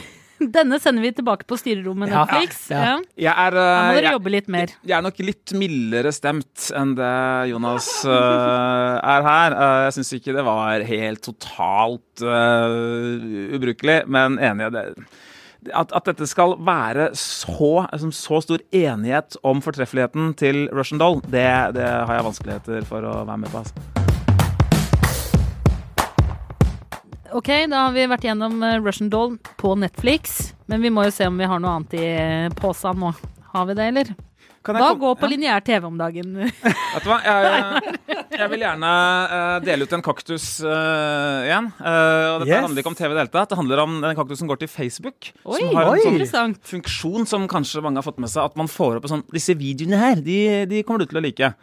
Denne 0.57 0.79
sender 0.81 1.05
vi 1.05 1.11
tilbake 1.13 1.45
på 1.49 1.59
styrerommet 1.61 2.09
Ja, 2.13 2.25
Netflix. 2.25 2.63
ja. 2.73 2.81
Ja. 2.81 2.95
Jeg 3.27 3.35
er, 3.47 3.57
uh, 3.57 3.61
Da 3.61 3.81
må 3.87 3.95
dere 3.97 4.05
jeg- 4.09 4.17
jobbe 4.19 4.33
litt 4.35 4.49
mer. 4.49 4.75
Jeg 4.87 4.97
er 4.99 5.03
nok 5.05 5.19
litt 5.25 5.53
mildere 5.61 6.13
stemt 6.17 6.71
enn 6.77 6.95
det 6.99 7.13
Jonas 7.53 7.89
uh, 8.09 8.99
er 9.05 9.27
her. 9.29 9.57
Uh, 9.59 9.81
jeg 9.89 9.97
syns 9.99 10.13
ikke 10.21 10.37
det 10.39 10.45
var 10.47 10.87
helt 10.89 11.23
totalt 11.27 12.25
ubrukelig, 13.57 13.99
men 14.11 14.39
enig 14.39 14.71
i 14.71 14.75
det. 14.77 14.87
At, 15.77 15.91
at 15.93 16.07
dette 16.09 16.25
skal 16.29 16.55
være 16.65 17.11
så, 17.21 17.85
altså, 17.93 18.09
så 18.17 18.41
stor 18.47 18.63
enighet 18.73 19.37
om 19.45 19.61
fortreffeligheten 19.61 20.33
til 20.41 20.63
Russian 20.73 21.03
Doll, 21.03 21.21
det, 21.29 21.45
det 21.77 21.85
har 21.85 22.15
jeg 22.17 22.29
vanskeligheter 22.31 22.89
for 22.89 23.05
å 23.05 23.19
være 23.29 23.43
med 23.45 23.53
på. 23.53 23.61
Altså. 23.61 24.10
Ok, 27.33 27.47
da 27.71 27.85
har 27.87 27.93
vi 27.95 28.07
vært 28.11 28.25
gjennom 28.27 28.57
eh, 28.67 28.79
Russian 28.83 29.11
Doll 29.13 29.37
på 29.61 29.77
Netflix. 29.79 30.53
Men 30.71 30.83
vi 30.83 30.91
må 30.91 31.05
jo 31.07 31.13
se 31.15 31.29
om 31.31 31.37
vi 31.39 31.47
har 31.47 31.61
noe 31.63 31.77
annet 31.79 31.95
i 31.99 32.07
eh, 32.09 32.49
posen 32.59 32.99
nå. 32.99 33.13
Har 33.53 33.69
vi 33.69 33.77
det, 33.79 33.87
eller? 33.93 34.11
Kan 34.67 34.77
jeg 34.77 34.83
Hva 34.83 34.89
kom- 34.93 34.99
går 35.01 35.15
på 35.17 35.25
Ja. 35.25 35.31
lineær 35.33 35.63
TV 35.65 35.87
om 35.89 35.97
dagen? 35.97 36.35
Vet 36.95 37.05
du 37.05 37.09
hva, 37.09 37.17
jeg, 37.25 37.95
jeg 38.43 38.51
vil 38.53 38.65
gjerne 38.67 38.91
uh, 39.31 39.55
dele 39.65 39.87
ut 39.89 39.95
en 39.97 40.03
kaktus 40.05 40.49
uh, 40.67 41.47
igjen. 41.47 41.71
Uh, 41.81 41.87
og 42.35 42.43
dette 42.43 42.51
Yes. 42.51 42.65
handler 42.67 42.83
ikke 42.83 42.93
om 42.93 42.99
TV 42.99 43.09
i 43.09 43.15
det 43.17 43.23
hele 43.25 43.33
tatt. 43.39 43.49
Det 43.55 43.61
handler 43.63 43.83
om 43.87 43.97
den 44.05 44.19
kaktusen 44.19 44.43
som 44.45 44.51
går 44.53 44.61
til 44.61 44.69
Facebook. 44.75 45.31
Oi, 45.47 45.63
som 45.63 45.79
har 45.79 45.95
oi. 45.95 46.03
en 46.11 46.29
sånn 46.35 46.57
funksjon 46.75 47.25
som 47.31 47.49
kanskje 47.49 47.81
mange 47.87 48.03
har 48.03 48.07
fått 48.11 48.21
med 48.21 48.29
seg, 48.35 48.51
at 48.51 48.59
man 48.61 48.69
får 48.69 48.99
opp 49.01 49.09
en 49.09 49.15
sånn 49.17 49.25
Disse 49.33 49.57
videoene 49.57 50.03
her, 50.03 50.21
de, 50.21 50.41
de 50.71 50.83
kommer 50.85 51.07
du 51.07 51.09
til 51.15 51.23
å 51.23 51.25
like. 51.25 51.55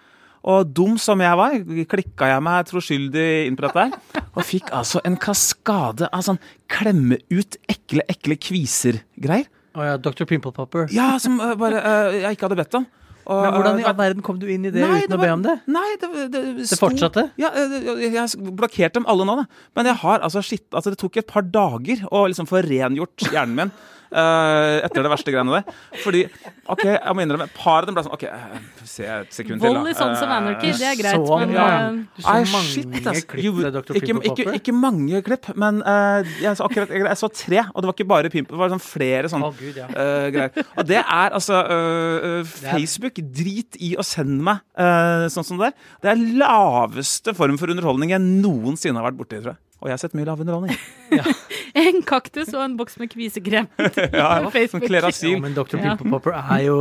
Og 0.48 0.70
dum 0.78 0.98
som 1.02 1.20
jeg 1.24 1.38
var, 1.40 1.56
klikka 1.90 2.30
jeg 2.32 2.44
meg 2.46 2.68
troskyldig 2.70 3.28
inn 3.48 3.58
på 3.58 3.66
dette 3.66 3.88
her. 3.88 4.24
Og 4.38 4.46
fikk 4.46 4.70
altså 4.76 5.02
en 5.08 5.18
kaskade 5.20 6.10
av 6.14 6.24
sånn 6.28 6.40
klemme 6.72 7.20
ut 7.34 7.58
ekle, 7.72 8.06
ekle 8.08 8.38
kviser-greier. 8.40 9.50
Å 9.78 9.86
ja, 9.86 9.98
Dr. 10.02 10.26
Pimple 10.26 10.54
Popper. 10.56 10.88
Ja, 10.94 11.16
som 11.22 11.36
uh, 11.42 11.52
bare 11.60 11.82
uh, 11.84 12.16
jeg 12.16 12.38
ikke 12.38 12.48
hadde 12.48 12.58
bedt 12.58 12.78
om. 12.80 12.88
Og, 13.28 13.42
Men 13.44 13.56
hvordan 13.58 13.82
i 13.82 13.86
all 13.90 13.98
verden 13.98 14.24
kom 14.24 14.38
du 14.40 14.46
inn 14.48 14.70
i 14.70 14.72
det 14.72 14.80
Nei, 14.80 15.02
uten 15.04 15.18
å 15.18 15.20
var- 15.20 15.26
be 15.28 15.32
om 15.36 15.42
det? 15.44 15.56
Nei, 15.68 15.88
det, 16.00 16.10
det, 16.32 16.42
Det 16.62 16.78
fortsatte? 16.80 17.26
Ja, 17.42 17.50
jeg, 17.60 18.14
jeg 18.16 18.54
blokkerte 18.56 19.02
dem 19.02 19.08
alle 19.12 19.28
nå, 19.28 19.36
da. 19.42 19.44
Men 19.76 19.90
jeg 19.92 20.00
har 20.00 20.24
altså 20.24 20.42
shit, 20.46 20.64
altså 20.72 20.94
det 20.94 21.00
tok 21.02 21.20
et 21.20 21.28
par 21.28 21.44
dager 21.44 22.06
å 22.08 22.24
liksom 22.32 22.48
få 22.48 22.64
rengjort 22.64 23.28
hjernen 23.28 23.58
min. 23.60 23.74
Eh, 24.12 24.84
etter 24.84 25.08
det 25.08 25.14
verste 25.16 25.36
greiene 25.36 25.62
der. 25.62 25.82
Fordi, 26.04 26.26
OK, 26.68 26.84
jeg 26.92 27.16
må 27.16 27.24
innrømme, 27.24 27.48
et 27.48 27.58
par 27.58 27.86
av 27.86 27.90
dem 27.90 27.98
ble 27.98 28.06
sånn 28.08 28.18
OK, 28.18 28.28
eh, 28.28 28.62
se 28.84 29.08
et 29.08 29.32
sekund 29.36 29.62
til, 29.64 29.72
da. 29.72 29.86
Vold 29.86 29.94
i 29.94 29.98
Sons 29.98 30.20
of 30.20 30.38
Anarchy, 30.42 30.76
det 30.76 30.92
er 30.92 30.98
Eh, 30.98 31.04
greit, 31.04 31.28
så 31.28 31.38
men 31.40 31.54
ja. 31.54 31.66
eh, 31.68 32.22
så 32.22 32.32
Ai, 32.32 32.44
mange 32.52 32.70
shit, 32.72 33.08
ass. 33.08 33.26
Jo, 33.44 33.54
ikke, 33.96 34.16
ikke, 34.32 34.46
ikke 34.60 34.76
mange 34.76 35.22
klipp, 35.26 35.50
men 35.60 35.82
uh, 35.86 36.26
jeg, 36.42 36.56
så 36.58 36.68
akkurat, 36.68 36.92
jeg, 36.94 37.06
jeg 37.06 37.20
så 37.22 37.30
tre, 37.34 37.64
og 37.74 37.84
det 37.84 37.90
var 37.90 37.98
ikke 37.98 38.10
bare 38.10 38.32
pimp, 38.34 38.52
det 38.52 38.62
var 38.62 38.74
sånn 38.74 38.84
flere 38.84 39.32
sånne 39.32 39.50
oh, 39.50 39.58
Gud, 39.58 39.78
ja. 39.78 39.88
eh, 39.92 40.28
greier. 40.34 40.66
Og 40.78 40.88
det 40.90 41.00
er 41.02 41.38
altså 41.38 41.62
eh, 41.62 42.28
eh, 42.32 42.56
Facebook. 42.58 43.22
Drit 43.38 43.78
i 43.84 43.94
å 44.00 44.06
sende 44.06 44.42
meg 44.46 44.62
eh, 44.80 45.28
sånn 45.34 45.46
som 45.46 45.60
det 45.60 45.72
der. 45.72 45.88
Det 46.04 46.12
er 46.14 46.26
laveste 46.42 47.34
form 47.38 47.58
for 47.60 47.72
underholdning 47.74 48.14
jeg 48.14 48.24
noensinne 48.24 49.00
har 49.00 49.10
vært 49.10 49.20
borti, 49.20 49.42
tror 49.42 49.56
jeg. 49.56 49.62
Og 49.78 49.90
jeg 49.90 49.94
har 49.94 50.02
sett 50.02 50.16
mye 50.18 50.26
lav 50.26 50.40
underholdning. 50.42 50.78
En 51.78 52.00
kaktus 52.08 52.50
og 52.56 52.62
en 52.64 52.76
boks 52.80 52.96
med 52.98 53.12
kvisekrem. 53.12 53.68
Ja, 54.18 54.40
På 54.44 54.52
Facebook. 54.54 54.88
Ja, 54.90 55.40
men 55.42 55.54
Dr. 55.54 55.78
Ja. 55.78 55.94
Pimple 55.94 56.12
Popper 56.12 56.38
er 56.38 56.64
jo 56.66 56.78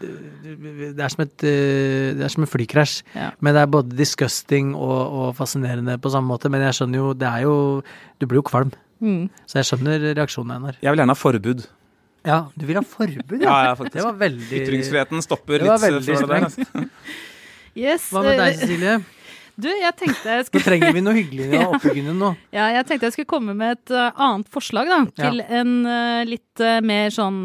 Det 0.00 1.04
er 1.04 1.12
som 1.12 1.24
et, 1.26 1.44
eh, 1.44 2.14
det 2.16 2.24
er 2.24 2.32
som 2.32 2.46
en 2.46 2.50
flykrasj. 2.50 3.02
Ja. 3.14 3.30
Men 3.40 3.56
det 3.56 3.64
er 3.64 3.72
både 3.74 3.96
disgusting 3.98 4.72
og, 4.74 5.00
og 5.20 5.34
fascinerende 5.36 5.98
på 6.00 6.12
samme 6.12 6.32
måte. 6.32 6.52
Men 6.52 6.64
jeg 6.64 6.78
skjønner 6.80 7.02
jo 7.02 7.12
Det 7.12 7.28
er 7.28 7.44
jo 7.44 7.56
Du 8.20 8.26
blir 8.26 8.40
jo 8.40 8.46
kvalm. 8.48 8.72
Mm. 9.00 9.28
Så 9.48 9.60
jeg 9.60 9.68
skjønner 9.68 10.10
reaksjonen, 10.16 10.56
Einar. 10.56 10.80
Jeg 10.80 10.92
vil 10.92 11.00
gjerne 11.00 11.16
ha 11.16 11.20
forbud. 11.20 11.62
Ja, 12.26 12.42
du 12.52 12.66
vil 12.68 12.76
ha 12.76 12.84
forbud, 12.84 13.38
Ja, 13.40 13.48
ja. 13.48 13.62
ja, 13.70 13.76
faktisk. 13.78 13.96
Det 13.96 14.04
var 14.04 14.18
veldig 14.20 14.58
Ytringsfriheten 14.60 15.24
stopper 15.24 15.62
Det 15.62 15.70
var 15.70 15.80
litt 15.80 15.86
veldig 15.86 16.04
før 16.04 16.20
det 16.20 16.28
der. 16.28 16.48
altså. 16.50 16.88
Yes. 17.78 18.10
Hva 18.12 18.22
med 18.26 18.36
deg, 18.36 18.48
eh, 18.50 18.60
Cecilie? 18.60 18.98
Du, 19.60 19.68
jeg 19.68 19.94
tenkte 19.98 20.30
jeg 20.30 20.42
Nå 20.42 20.46
skulle, 20.48 20.64
trenger 20.66 20.94
vi 20.96 21.02
noe 21.04 21.16
hyggelig 21.16 21.48
i 21.50 21.62
oppbyggingen 21.70 22.18
nå. 22.20 22.32
ja, 22.56 22.68
jeg 22.76 22.86
tenkte 22.88 23.08
jeg 23.08 23.16
skulle 23.18 23.30
komme 23.30 23.54
med 23.56 23.76
et 23.76 23.94
uh, 23.94 24.10
annet 24.14 24.50
forslag, 24.52 24.90
da. 24.90 25.00
Til 25.18 25.42
en 25.44 25.74
uh, 25.86 26.20
litt 26.28 26.62
uh, 26.64 26.78
mer 26.84 27.12
sånn 27.14 27.40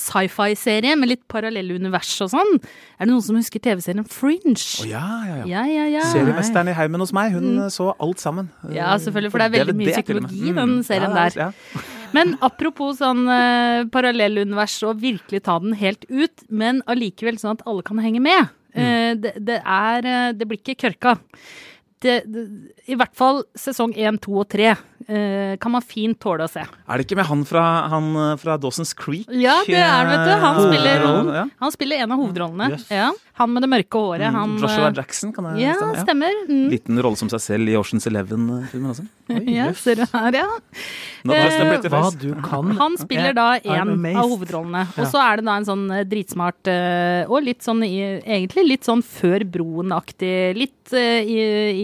sci-fi-serie 0.00 0.96
med 0.98 1.10
litt 1.12 1.24
parallelle 1.30 1.76
univers 1.76 2.12
og 2.24 2.32
sånn. 2.34 2.54
Er 2.98 3.06
det 3.06 3.12
noen 3.12 3.24
som 3.24 3.38
husker 3.38 3.62
TV-serien 3.62 4.06
Fringe? 4.10 4.54
Å 4.56 4.88
ja, 4.88 5.04
ja, 5.28 5.36
ja. 5.42 5.48
Ja, 5.54 5.64
ja, 5.68 5.88
ja. 5.98 6.04
Seriemesteren 6.12 6.70
i 6.72 6.76
heimen 6.76 7.02
hos 7.02 7.14
meg, 7.16 7.34
hun 7.36 7.50
mm. 7.58 7.66
så 7.74 7.92
alt 8.02 8.22
sammen. 8.22 8.50
Ja, 8.72 8.94
selvfølgelig, 9.00 9.34
for 9.34 9.42
det 9.42 9.50
er 9.50 9.56
veldig 9.58 9.76
mye 9.78 9.92
og 9.92 9.98
psykologi 10.00 10.40
i 10.50 10.56
den 10.56 10.78
serien 10.86 11.12
ja, 11.12 11.28
der. 11.28 11.46
Ja. 11.46 11.84
Men 12.14 12.36
apropos 12.46 13.00
sånn 13.00 13.24
eh, 13.30 13.84
parallellunivers 13.90 14.76
og 14.86 15.00
virkelig 15.02 15.42
ta 15.48 15.56
den 15.62 15.74
helt 15.80 16.06
ut, 16.06 16.44
men 16.48 16.82
allikevel 16.90 17.40
sånn 17.40 17.58
at 17.58 17.64
alle 17.66 17.82
kan 17.86 17.98
henge 18.02 18.22
med. 18.22 18.52
Eh, 18.74 19.12
det, 19.20 19.36
det 19.38 19.60
er 19.62 20.08
eh, 20.10 20.32
Det 20.34 20.48
blir 20.50 20.58
ikke 20.60 20.76
kørka. 20.88 21.14
Det, 22.04 22.18
det, 22.28 22.42
I 22.90 22.96
hvert 23.00 23.14
fall 23.16 23.44
sesong 23.56 23.94
én, 23.96 24.18
to 24.20 24.34
og 24.36 24.48
tre 24.52 24.74
eh, 24.74 25.54
kan 25.62 25.72
man 25.72 25.84
fint 25.84 26.18
tåle 26.20 26.44
å 26.44 26.50
se. 26.50 26.60
Er 26.60 27.00
det 27.00 27.06
ikke 27.06 27.16
med 27.16 27.28
han 27.30 27.44
fra, 27.48 27.62
han 27.88 28.10
fra 28.42 28.58
Dawson's 28.60 28.92
Creek? 28.98 29.30
Ja, 29.32 29.60
det 29.64 29.78
er 29.80 30.04
det, 30.04 30.10
vet 30.10 30.26
du. 30.28 30.34
Han 30.42 30.60
spiller, 30.66 31.06
han, 31.06 31.54
han 31.62 31.72
spiller 31.72 32.04
en 32.04 32.12
av 32.12 32.20
hovedrollene. 32.20 32.68
Yes. 32.74 32.84
Ja. 32.92 33.08
Han 33.34 33.50
med 33.50 33.64
det 33.64 33.68
mørke 33.72 33.98
håret. 33.98 34.30
Han, 34.30 34.50
Mm, 34.54 34.60
Joshua 34.62 34.86
eh, 34.88 34.92
Jackson, 34.94 35.32
kan 35.34 35.44
det 35.48 35.60
Ja, 35.64 35.72
stemme? 35.74 36.02
stemmer. 36.04 36.34
Mm. 36.48 36.68
Liten 36.70 37.00
rolle 37.02 37.16
som 37.18 37.28
seg 37.32 37.40
selv 37.42 37.68
i 37.68 37.74
Oceans 37.74 38.06
Eleven-filmen 38.06 38.92
også. 38.92 39.06
Ja, 39.28 39.40
jøss. 39.70 39.80
ser 39.82 39.96
du 39.96 40.04
her, 40.12 40.32
ja. 40.38 40.44
Nå, 41.24 41.34
Eh, 41.34 41.56
pretty 41.72 41.88
Hva 41.90 42.12
du 42.20 42.34
kan. 42.46 42.70
Han 42.78 42.96
spiller 42.96 43.34
da 43.34 43.46
er 43.56 43.80
en 43.80 43.90
av 44.16 44.28
hovedrollene. 44.30 44.84
Og 44.98 45.06
så 45.10 45.18
er 45.18 45.36
det 45.40 45.46
da 45.46 45.56
en 45.56 45.64
sånn 45.66 45.90
eh, 45.90 46.04
dritsmart 46.04 46.70
eh, 46.70 47.24
og 47.28 47.42
litt 47.42 47.60
sånn 47.66 47.82
i- 47.82 48.20
egentlig 48.22 48.68
litt 48.68 48.84
sånn 48.86 49.02
Før 49.02 49.40
broen-aktig, 49.50 50.54
litt 50.56 50.92
eh, 50.92 51.24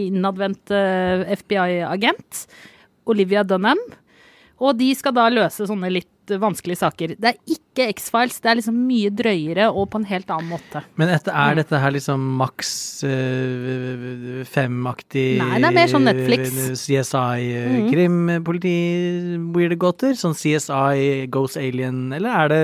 innadvendt 0.07 0.71
eh, 0.71 1.35
FBI-agent. 1.35 2.47
Olivia 3.11 3.43
Dunham. 3.43 3.79
Og 4.61 4.77
de 4.79 4.95
skal 4.95 5.13
da 5.17 5.29
løse 5.33 5.67
sånne 5.67 5.91
litt 5.91 6.07
eh, 6.31 6.41
vanskelige 6.41 6.81
saker. 6.81 7.15
Det 7.21 7.33
er 7.33 7.39
ikke 7.57 7.87
X-Files, 7.95 8.41
det 8.43 8.51
er 8.51 8.59
liksom 8.59 8.77
mye 8.87 9.11
drøyere 9.15 9.69
og 9.71 9.89
på 9.93 10.01
en 10.01 10.07
helt 10.11 10.31
annen 10.35 10.51
måte. 10.53 10.83
Men 11.01 11.13
etter, 11.15 11.35
er 11.37 11.59
dette 11.61 11.81
her 11.81 11.95
liksom 11.95 12.25
maks 12.41 12.71
øh, 13.07 14.43
fem-aktig 14.51 15.25
Nei, 15.41 15.61
det 15.63 15.71
er 15.71 15.77
mer 15.77 15.93
sånn 15.93 16.07
Netflix. 16.09 16.51
eh, 16.51 16.75
CSI, 16.81 17.49
eh, 17.61 17.79
krim, 17.91 18.19
politi, 18.47 18.75
weirde 19.55 19.79
gåter? 19.81 20.17
Sånn 20.19 20.37
CSI, 20.37 21.27
Ghost 21.33 21.61
Alien, 21.61 22.09
eller 22.17 22.45
er 22.45 22.53
det 22.55 22.63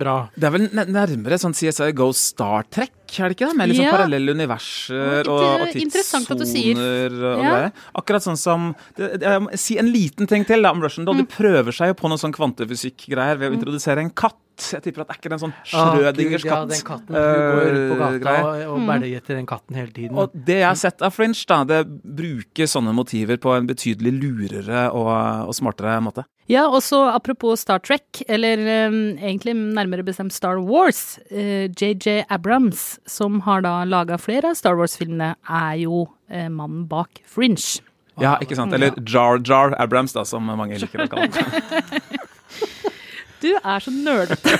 bra? 0.00 0.18
Det 0.36 0.48
er 0.48 0.56
vel 0.56 0.68
nærmere 0.74 1.40
sånn 1.40 1.56
CSI, 1.56 1.92
Ghost 1.98 2.34
Star 2.34 2.66
Trek, 2.70 2.92
er 3.08 3.28
det 3.32 3.36
ikke 3.38 3.48
det? 3.48 3.56
Med 3.56 3.70
sånn 3.74 3.84
Ja. 3.84 3.90
parallelle 3.96 4.34
universer 4.36 5.28
og, 5.28 5.40
og 5.42 5.66
eh, 5.68 5.72
tidssoner 5.72 7.14
og 7.14 7.42
Ja. 7.42 7.50
greier. 7.50 7.72
Akkurat 7.96 8.22
sånn 8.22 8.36
som 8.38 8.74
Jeg 8.98 9.40
må 9.42 9.56
si 9.58 9.78
en 9.78 9.86
liten 9.92 10.26
ting 10.28 10.44
til 10.44 10.62
da, 10.62 10.70
om 10.70 10.80
Russian 10.82 11.04
Doll. 11.06 11.16
Mm. 11.16 11.26
De 11.26 11.32
prøver 11.36 11.72
seg 11.72 11.88
jo 11.88 11.94
på 11.94 12.08
noen 12.08 12.18
sånn 12.20 12.32
kvantefysikk-greier 12.36 13.38
ved 13.38 13.52
å 13.52 13.56
introdusere 13.58 13.98
en 14.04 14.10
katt. 14.10 14.36
Jeg 14.58 14.82
tipper 14.82 15.02
at 15.04 15.08
det 15.08 15.14
er 15.16 15.20
ikke 15.22 15.32
en 15.32 15.38
sånn 15.38 15.54
Ah, 15.72 15.94
Schrødingers 15.94 16.42
katt. 16.42 16.50
ja, 16.50 16.64
den 16.66 16.82
katten. 16.82 17.06
Du 17.06 17.14
går 17.14 17.68
rundt 17.68 17.90
på 17.90 17.94
eh, 17.94 17.98
gata 17.98 18.18
greier. 18.18 18.66
og, 18.66 18.88
og 18.88 19.04
etter 19.04 19.34
den 19.36 19.46
katten 19.46 19.76
hele 19.76 19.92
tiden. 19.92 20.18
Og 20.18 20.30
det 20.34 20.58
jeg 20.58 20.66
har 20.66 20.74
sett 20.74 21.02
av 21.02 21.12
Fringe, 21.14 21.44
da, 21.46 21.62
det 21.64 21.86
bruker 22.02 22.66
sånne 22.66 22.92
motiver 22.92 23.36
på 23.38 23.54
en 23.56 23.66
betydelig 23.68 24.12
lurere 24.18 24.88
og, 24.92 25.48
og 25.48 25.54
smartere 25.54 26.00
måte. 26.02 26.24
Ja, 26.48 26.64
og 26.72 26.80
så 26.80 27.02
apropos 27.12 27.60
Star 27.60 27.82
Trek, 27.84 28.22
eller 28.24 28.60
um, 28.88 29.18
egentlig 29.20 29.52
nærmere 29.52 30.04
bestemt 30.06 30.32
Star 30.32 30.62
Wars. 30.64 31.18
eh, 31.30 31.68
JJ 31.68 32.24
Abrams, 32.32 32.98
som 33.04 33.42
har 33.44 33.60
da 33.66 33.82
laga 33.84 34.16
flere 34.16 34.54
av 34.54 34.56
Star 34.56 34.78
Wars-filmene, 34.80 35.34
er 35.44 35.74
jo 35.82 36.06
uh, 36.08 36.48
mannen 36.48 36.86
bak 36.88 37.20
Fringe. 37.28 37.82
Ja, 38.18 38.38
ikke 38.42 38.56
sant? 38.56 38.72
Eller 38.72 38.96
Jar 39.04 39.42
Jar 39.44 39.76
Abrams, 39.78 40.16
da, 40.16 40.24
som 40.24 40.48
mange 40.48 40.80
liker 40.80 41.04
å 41.04 41.10
kalle 41.12 41.28
han. 41.36 42.00
Du 43.42 43.48
er 43.56 43.78
så 43.84 43.92
nerdete. 43.94 44.54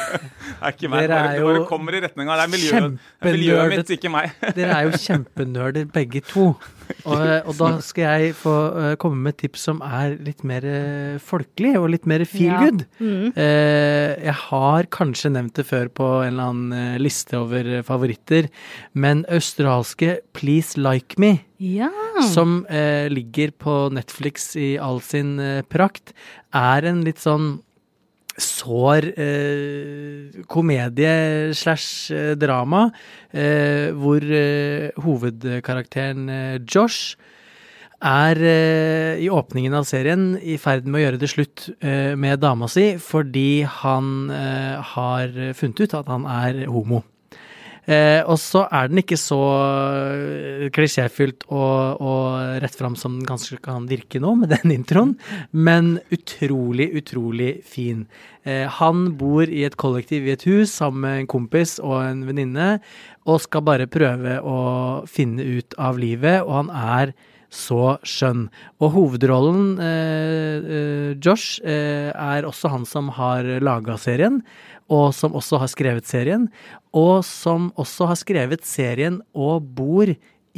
Det 0.58 0.64
er 0.64 0.72
ikke 0.74 0.88
meg. 0.90 1.04
Dere 1.06 1.18
Det 1.28 1.38
er 1.38 1.44
bare, 1.44 1.58
det 1.60 1.68
kommer 1.68 1.94
i 1.94 2.00
retninga. 2.02 2.34
Det 2.38 2.44
er 2.44 2.50
miljøet, 2.50 2.94
det 3.22 3.32
miljøet 3.36 3.72
mitt, 3.74 3.90
ikke 3.94 4.10
meg. 4.10 4.30
Dere 4.56 4.74
er 4.78 4.86
jo 4.88 4.98
kjempenerder 5.04 5.84
begge 5.94 6.22
to. 6.26 6.46
Og, 7.04 7.20
og 7.44 7.52
da 7.58 7.68
skal 7.84 8.06
jeg 8.24 8.32
få 8.38 8.54
eh, 8.80 8.94
komme 9.02 9.20
med 9.26 9.34
et 9.36 9.42
tips 9.44 9.66
som 9.68 9.82
er 9.84 10.14
litt 10.24 10.40
mer 10.48 10.64
eh, 10.66 11.18
folkelig 11.20 11.74
og 11.78 11.90
litt 11.92 12.08
mer 12.08 12.24
feel 12.26 12.48
Ja. 12.48 12.62
good. 12.64 12.86
Mm. 12.98 13.28
Eh, 13.36 14.14
jeg 14.24 14.36
har 14.46 14.88
kanskje 14.96 15.30
nevnt 15.36 15.60
det 15.60 15.66
før 15.68 15.92
på 15.92 16.08
en 16.24 16.32
eller 16.32 16.48
annen 16.48 16.72
eh, 16.78 16.98
liste 17.02 17.36
over 17.38 17.68
eh, 17.78 17.84
favoritter, 17.86 18.48
men 18.96 19.22
australske 19.28 20.16
Please 20.38 20.80
Like 20.80 21.20
Me, 21.20 21.34
Ja. 21.60 21.90
som 22.32 22.62
eh, 22.72 23.06
ligger 23.12 23.52
på 23.52 23.76
Netflix 23.92 24.54
i 24.56 24.76
all 24.80 25.02
sin 25.04 25.36
eh, 25.42 25.60
prakt, 25.68 26.14
er 26.56 26.88
en 26.88 27.04
litt 27.04 27.20
sånn 27.20 27.58
sår 28.38 29.10
eh, 29.18 30.44
komedie 30.50 31.54
slash 31.54 32.14
eh, 32.14 32.34
drama, 32.38 32.88
eh, 33.32 33.90
hvor 33.94 34.22
eh, 34.22 34.94
hovedkarakteren 35.02 36.28
eh, 36.30 36.60
Josh 36.62 37.18
er 37.98 38.38
eh, 38.38 39.18
i 39.18 39.28
åpningen 39.30 39.74
av 39.74 39.86
serien 39.90 40.30
i 40.38 40.56
ferd 40.62 40.86
med 40.86 41.00
å 41.00 41.04
gjøre 41.04 41.20
det 41.20 41.32
slutt 41.32 41.68
med 41.82 42.38
dama 42.40 42.68
si 42.70 42.92
fordi 43.02 43.64
han 43.82 44.30
har 44.94 45.34
funnet 45.58 45.82
ut 45.82 45.96
at 45.98 46.10
han 46.14 46.26
er 46.30 46.66
homo. 46.70 47.02
Eh, 47.88 48.20
og 48.28 48.36
så 48.36 48.66
er 48.68 48.90
den 48.90 49.00
ikke 49.00 49.16
så 49.16 49.38
eh, 49.48 50.66
klisjéfylt 50.76 51.46
og, 51.48 52.02
og 52.04 52.58
rett 52.60 52.76
fram 52.76 52.98
som 53.00 53.14
den 53.16 53.28
kanskje 53.28 53.56
kan 53.64 53.86
virke 53.88 54.20
nå, 54.20 54.34
med 54.42 54.52
den 54.52 54.74
introen, 54.74 55.14
men 55.56 55.94
utrolig, 56.12 56.90
utrolig 57.00 57.54
fin. 57.64 58.04
Eh, 58.44 58.66
han 58.78 59.06
bor 59.16 59.48
i 59.48 59.64
et 59.64 59.78
kollektiv 59.80 60.28
i 60.28 60.34
et 60.36 60.44
hus 60.44 60.74
sammen 60.76 61.06
med 61.06 61.22
en 61.22 61.32
kompis 61.32 61.78
og 61.80 62.02
en 62.02 62.26
venninne, 62.28 62.68
og 63.24 63.40
skal 63.44 63.64
bare 63.64 63.88
prøve 63.88 64.36
å 64.44 64.60
finne 65.08 65.48
ut 65.58 65.76
av 65.80 65.96
livet, 66.00 66.44
og 66.44 66.54
han 66.60 66.72
er 66.76 67.16
så 67.48 67.96
skjønn. 68.04 68.48
Og 68.84 68.92
hovedrollen, 68.92 69.78
eh, 69.80 70.56
eh, 70.58 71.16
Josh, 71.16 71.60
eh, 71.64 72.12
er 72.12 72.44
også 72.44 72.68
han 72.68 72.84
som 72.84 73.08
har 73.08 73.42
laga 73.60 73.96
serien, 73.96 74.42
og 74.88 75.12
som 75.14 75.34
også 75.36 75.58
har 75.60 75.68
skrevet 75.68 76.06
serien, 76.08 76.48
og 76.96 77.24
som 77.24 77.70
også 77.76 78.06
har 78.08 78.16
skrevet 78.16 78.64
serien 78.64 79.20
og 79.36 79.62
bor 79.76 80.08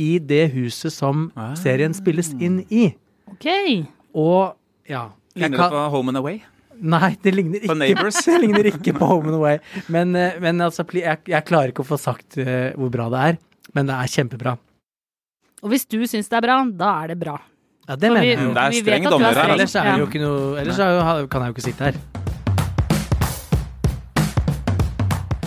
i 0.00 0.10
det 0.18 0.52
huset 0.54 0.92
som 0.94 1.30
Ah. 1.36 1.54
serien 1.58 1.92
spilles 1.94 2.30
inn 2.40 2.64
i. 2.70 2.94
Ok. 3.30 3.46
Og 4.14 4.54
ja 4.88 5.08
Ligner 5.36 5.56
kan... 5.58 5.70
det 5.70 5.76
på 5.76 5.90
Home 5.90 6.08
and 6.10 6.18
Away? 6.18 6.40
Nei, 6.80 7.10
det 7.22 7.34
ligner 7.34 7.60
På 7.60 7.74
ikke 7.74 7.78
Neighbours? 7.82 8.22
Det 8.26 8.38
ligner 8.40 8.64
ikke 8.70 8.94
på 8.96 9.04
Home 9.06 9.28
and 9.28 9.36
Away. 9.36 9.58
Men, 9.92 10.14
eh, 10.16 10.38
men 10.40 10.60
altså, 10.64 10.86
jeg, 10.96 11.18
jeg 11.28 11.44
klarer 11.44 11.68
ikke 11.74 11.84
å 11.84 11.90
få 11.90 11.98
sagt 12.00 12.38
eh, 12.40 12.70
hvor 12.78 12.88
bra 12.90 13.10
det 13.12 13.20
er. 13.28 13.38
Men 13.76 13.86
det 13.90 13.94
er 14.00 14.08
kjempebra. 14.14 14.56
Og 15.62 15.68
hvis 15.74 15.84
du 15.84 15.98
syns 16.08 16.30
det 16.32 16.38
er 16.40 16.46
bra, 16.46 16.56
da 16.72 16.94
er 17.04 17.12
det 17.12 17.18
bra. 17.20 17.36
Ja, 17.86 17.96
det 17.96 18.08
For 18.08 18.14
mener 18.16 18.24
vi- 18.24 18.30
jeg 18.32 18.40
jo. 18.46 18.54
Det 18.56 18.64
er 18.64 18.78
streng 18.80 19.04
er 19.06 19.10
dommer 19.10 19.34
her. 19.42 19.52
Ellers 19.58 19.76
er 19.76 19.92
jo 19.98 20.06
ikke 20.08 20.22
noe 20.24 20.58
Ellers 20.64 20.78
er 20.80 21.20
jo, 21.20 21.26
kan 21.28 21.42
jeg 21.44 21.52
jo 21.52 21.58
ikke 21.58 21.68
sitte 21.68 21.90
her. 21.90 22.29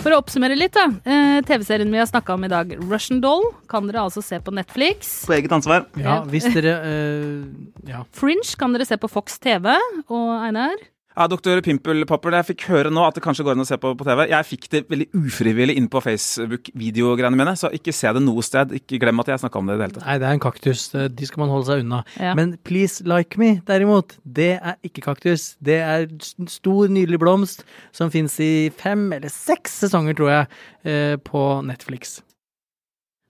For 0.04 0.12
å 0.12 0.18
oppsummere 0.20 0.56
litt, 0.58 0.74
da. 0.76 0.84
Eh, 1.08 1.38
TV-serien 1.48 1.88
vi 1.88 1.96
har 1.96 2.04
snakka 2.04 2.34
om 2.36 2.42
i 2.44 2.50
dag, 2.52 2.74
Russian 2.90 3.22
Doll, 3.24 3.46
kan 3.72 3.86
dere 3.88 4.02
altså 4.04 4.20
se 4.20 4.36
på 4.36 4.52
Netflix. 4.52 5.14
På 5.24 5.32
eget 5.32 5.52
ansvar. 5.56 5.86
Ja, 5.96 6.18
hvis 6.28 6.44
dere 6.52 6.74
eh, 6.84 7.46
Ja. 7.88 8.02
Fringe 8.12 8.44
kan 8.60 8.76
dere 8.76 8.84
se 8.84 8.98
på 9.00 9.08
Fox 9.08 9.38
TV. 9.40 9.72
Og 10.12 10.28
Einar? 10.44 10.76
Ja, 11.14 11.28
Doktor 11.30 11.60
Pimpelpapper, 11.62 12.34
jeg 12.40 12.46
fikk 12.48 12.64
høre 12.72 12.90
nå 12.90 13.04
at 13.06 13.14
det 13.14 13.22
kanskje 13.22 13.44
går 13.46 13.54
an 13.54 13.62
å 13.62 13.66
se 13.68 13.76
på 13.78 13.92
på 13.94 14.06
TV. 14.06 14.24
Jeg 14.32 14.46
fikk 14.48 14.64
det 14.72 14.80
veldig 14.90 15.06
ufrivillig 15.14 15.76
inn 15.78 15.86
på 15.86 16.02
Facebook-videogreiene 16.02 17.38
mine, 17.38 17.52
så 17.54 17.70
ikke 17.76 17.94
se 17.94 18.10
det 18.16 18.22
noe 18.24 18.42
sted. 18.42 18.74
Ikke 18.80 18.98
glem 18.98 19.22
at 19.22 19.30
jeg 19.30 19.44
snakka 19.44 19.62
om 19.62 19.70
det 19.70 19.76
i 19.76 19.78
det 19.78 19.86
hele 19.86 19.96
tatt. 20.00 20.08
Nei, 20.08 20.16
det 20.18 20.26
er 20.26 20.34
en 20.34 20.42
kaktus. 20.42 20.88
De 20.90 21.30
skal 21.30 21.44
man 21.44 21.54
holde 21.54 21.68
seg 21.70 21.84
unna. 21.84 22.02
Ja. 22.18 22.34
Men 22.34 22.56
Please 22.66 23.06
Like 23.06 23.38
Me, 23.38 23.52
derimot, 23.70 24.16
det 24.26 24.56
er 24.58 24.74
ikke 24.82 25.06
kaktus. 25.06 25.52
Det 25.62 25.78
er 25.86 26.10
stor, 26.50 26.90
nydelig 26.90 27.22
blomst 27.22 27.62
som 27.94 28.10
fins 28.10 28.34
i 28.42 28.52
fem 28.74 29.06
eller 29.14 29.30
seks 29.30 29.84
sesonger, 29.84 30.18
tror 30.18 30.34
jeg, 30.34 30.54
eh, 30.82 31.14
på 31.22 31.46
Netflix. 31.70 32.18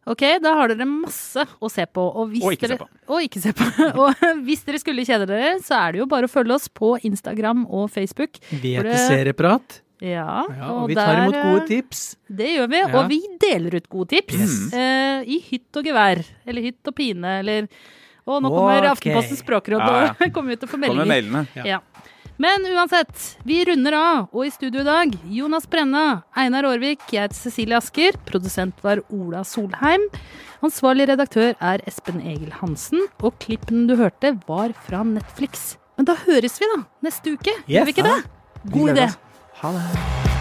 Ok, 0.07 0.21
da 0.45 0.51
har 0.59 0.69
dere 0.75 0.85
masse 0.89 1.45
å 1.65 1.71
se 1.73 1.87
på. 1.89 2.03
Og, 2.13 2.29
hvis 2.33 2.45
Og 2.45 2.53
ikke 2.57 2.69
se 2.69 2.77
på. 2.81 2.89
Og 3.09 3.23
ikke 3.25 3.41
se 3.41 3.53
på. 3.57 3.69
og 4.05 4.27
hvis 4.45 4.65
dere 4.67 4.81
skulle 4.83 5.05
kjede 5.09 5.27
dere, 5.31 5.55
så 5.65 5.79
er 5.81 5.93
det 5.97 6.03
jo 6.03 6.07
bare 6.11 6.29
å 6.29 6.33
følge 6.33 6.55
oss 6.59 6.69
på 6.69 6.95
Instagram 7.09 7.65
og 7.73 7.89
Facebook. 7.95 8.37
Vi 8.51 8.75
For 8.77 8.85
heter 8.85 8.91
det- 8.91 9.09
Serieprat, 9.09 9.81
Ja, 10.05 10.45
ja, 10.51 10.69
og 10.75 10.89
vi 10.91 10.95
tar 10.99 11.17
imot 11.23 11.37
gode 11.39 11.63
eh, 11.63 11.69
tips. 11.71 12.01
Det 12.29 12.49
gjør 12.59 12.69
vi, 12.69 12.81
Ja. 12.83 12.89
og 12.99 13.09
vi 13.09 13.21
deler 13.41 13.77
ut 13.79 13.89
gode 13.89 14.09
tips. 14.11 14.35
Yes. 14.37 14.57
Eh, 14.75 15.23
I 15.25 15.39
hytt 15.41 15.79
og 15.81 15.85
gevær. 15.89 16.21
Eller 16.45 16.63
hytt 16.67 16.91
og 16.91 16.95
pine, 16.99 17.39
eller 17.41 17.69
Å, 18.27 18.39
nå 18.41 18.49
kommer 18.49 18.87
Ok. 18.91 18.99
Aftenpostens 19.05 19.41
språkråd 19.45 19.81
Ja, 19.85 20.11
og 20.19 20.33
kommer 20.37 20.53
ut 20.57 20.63
og 20.65 20.69
får 20.73 20.81
meldinger. 20.81 21.09
mailene. 21.09 21.47
Ja. 21.57 21.65
Ja. 21.65 21.79
Men 22.37 22.67
uansett, 22.67 23.37
vi 23.47 23.61
runder 23.65 23.95
av, 23.95 24.25
og 24.35 24.47
i 24.47 24.51
studio 24.51 24.83
i 24.83 24.87
dag 24.89 25.13
Jonas 25.31 25.69
Brenna, 25.71 26.25
Einar 26.35 26.67
Aarvik, 26.67 27.05
jeg 27.15 27.29
heter 27.29 27.39
Cecilie 27.39 27.79
Asker, 27.79 28.19
produsent 28.27 28.83
var 28.83 29.05
Ola 29.15 29.45
Solheim. 29.47 30.09
Ansvarlig 30.65 31.07
redaktør 31.13 31.55
er 31.63 31.87
Espen 31.87 32.19
Egil 32.27 32.51
Hansen, 32.59 33.07
og 33.23 33.39
klippen 33.45 33.87
du 33.87 33.95
hørte 34.03 34.35
var 34.49 34.75
fra 34.89 35.07
Netflix. 35.07 35.77
Men 35.95 36.11
da 36.11 36.19
høres 36.27 36.59
vi, 36.59 36.75
da, 36.75 36.83
neste 37.07 37.39
uke. 37.39 37.55
Yes. 37.55 37.75
Gjør 37.77 37.91
vi 37.91 37.99
ikke 37.99 38.11
det? 38.11 38.21
God 38.75 38.97
idé. 38.97 39.11
Ha 39.63 39.77
det. 39.79 40.34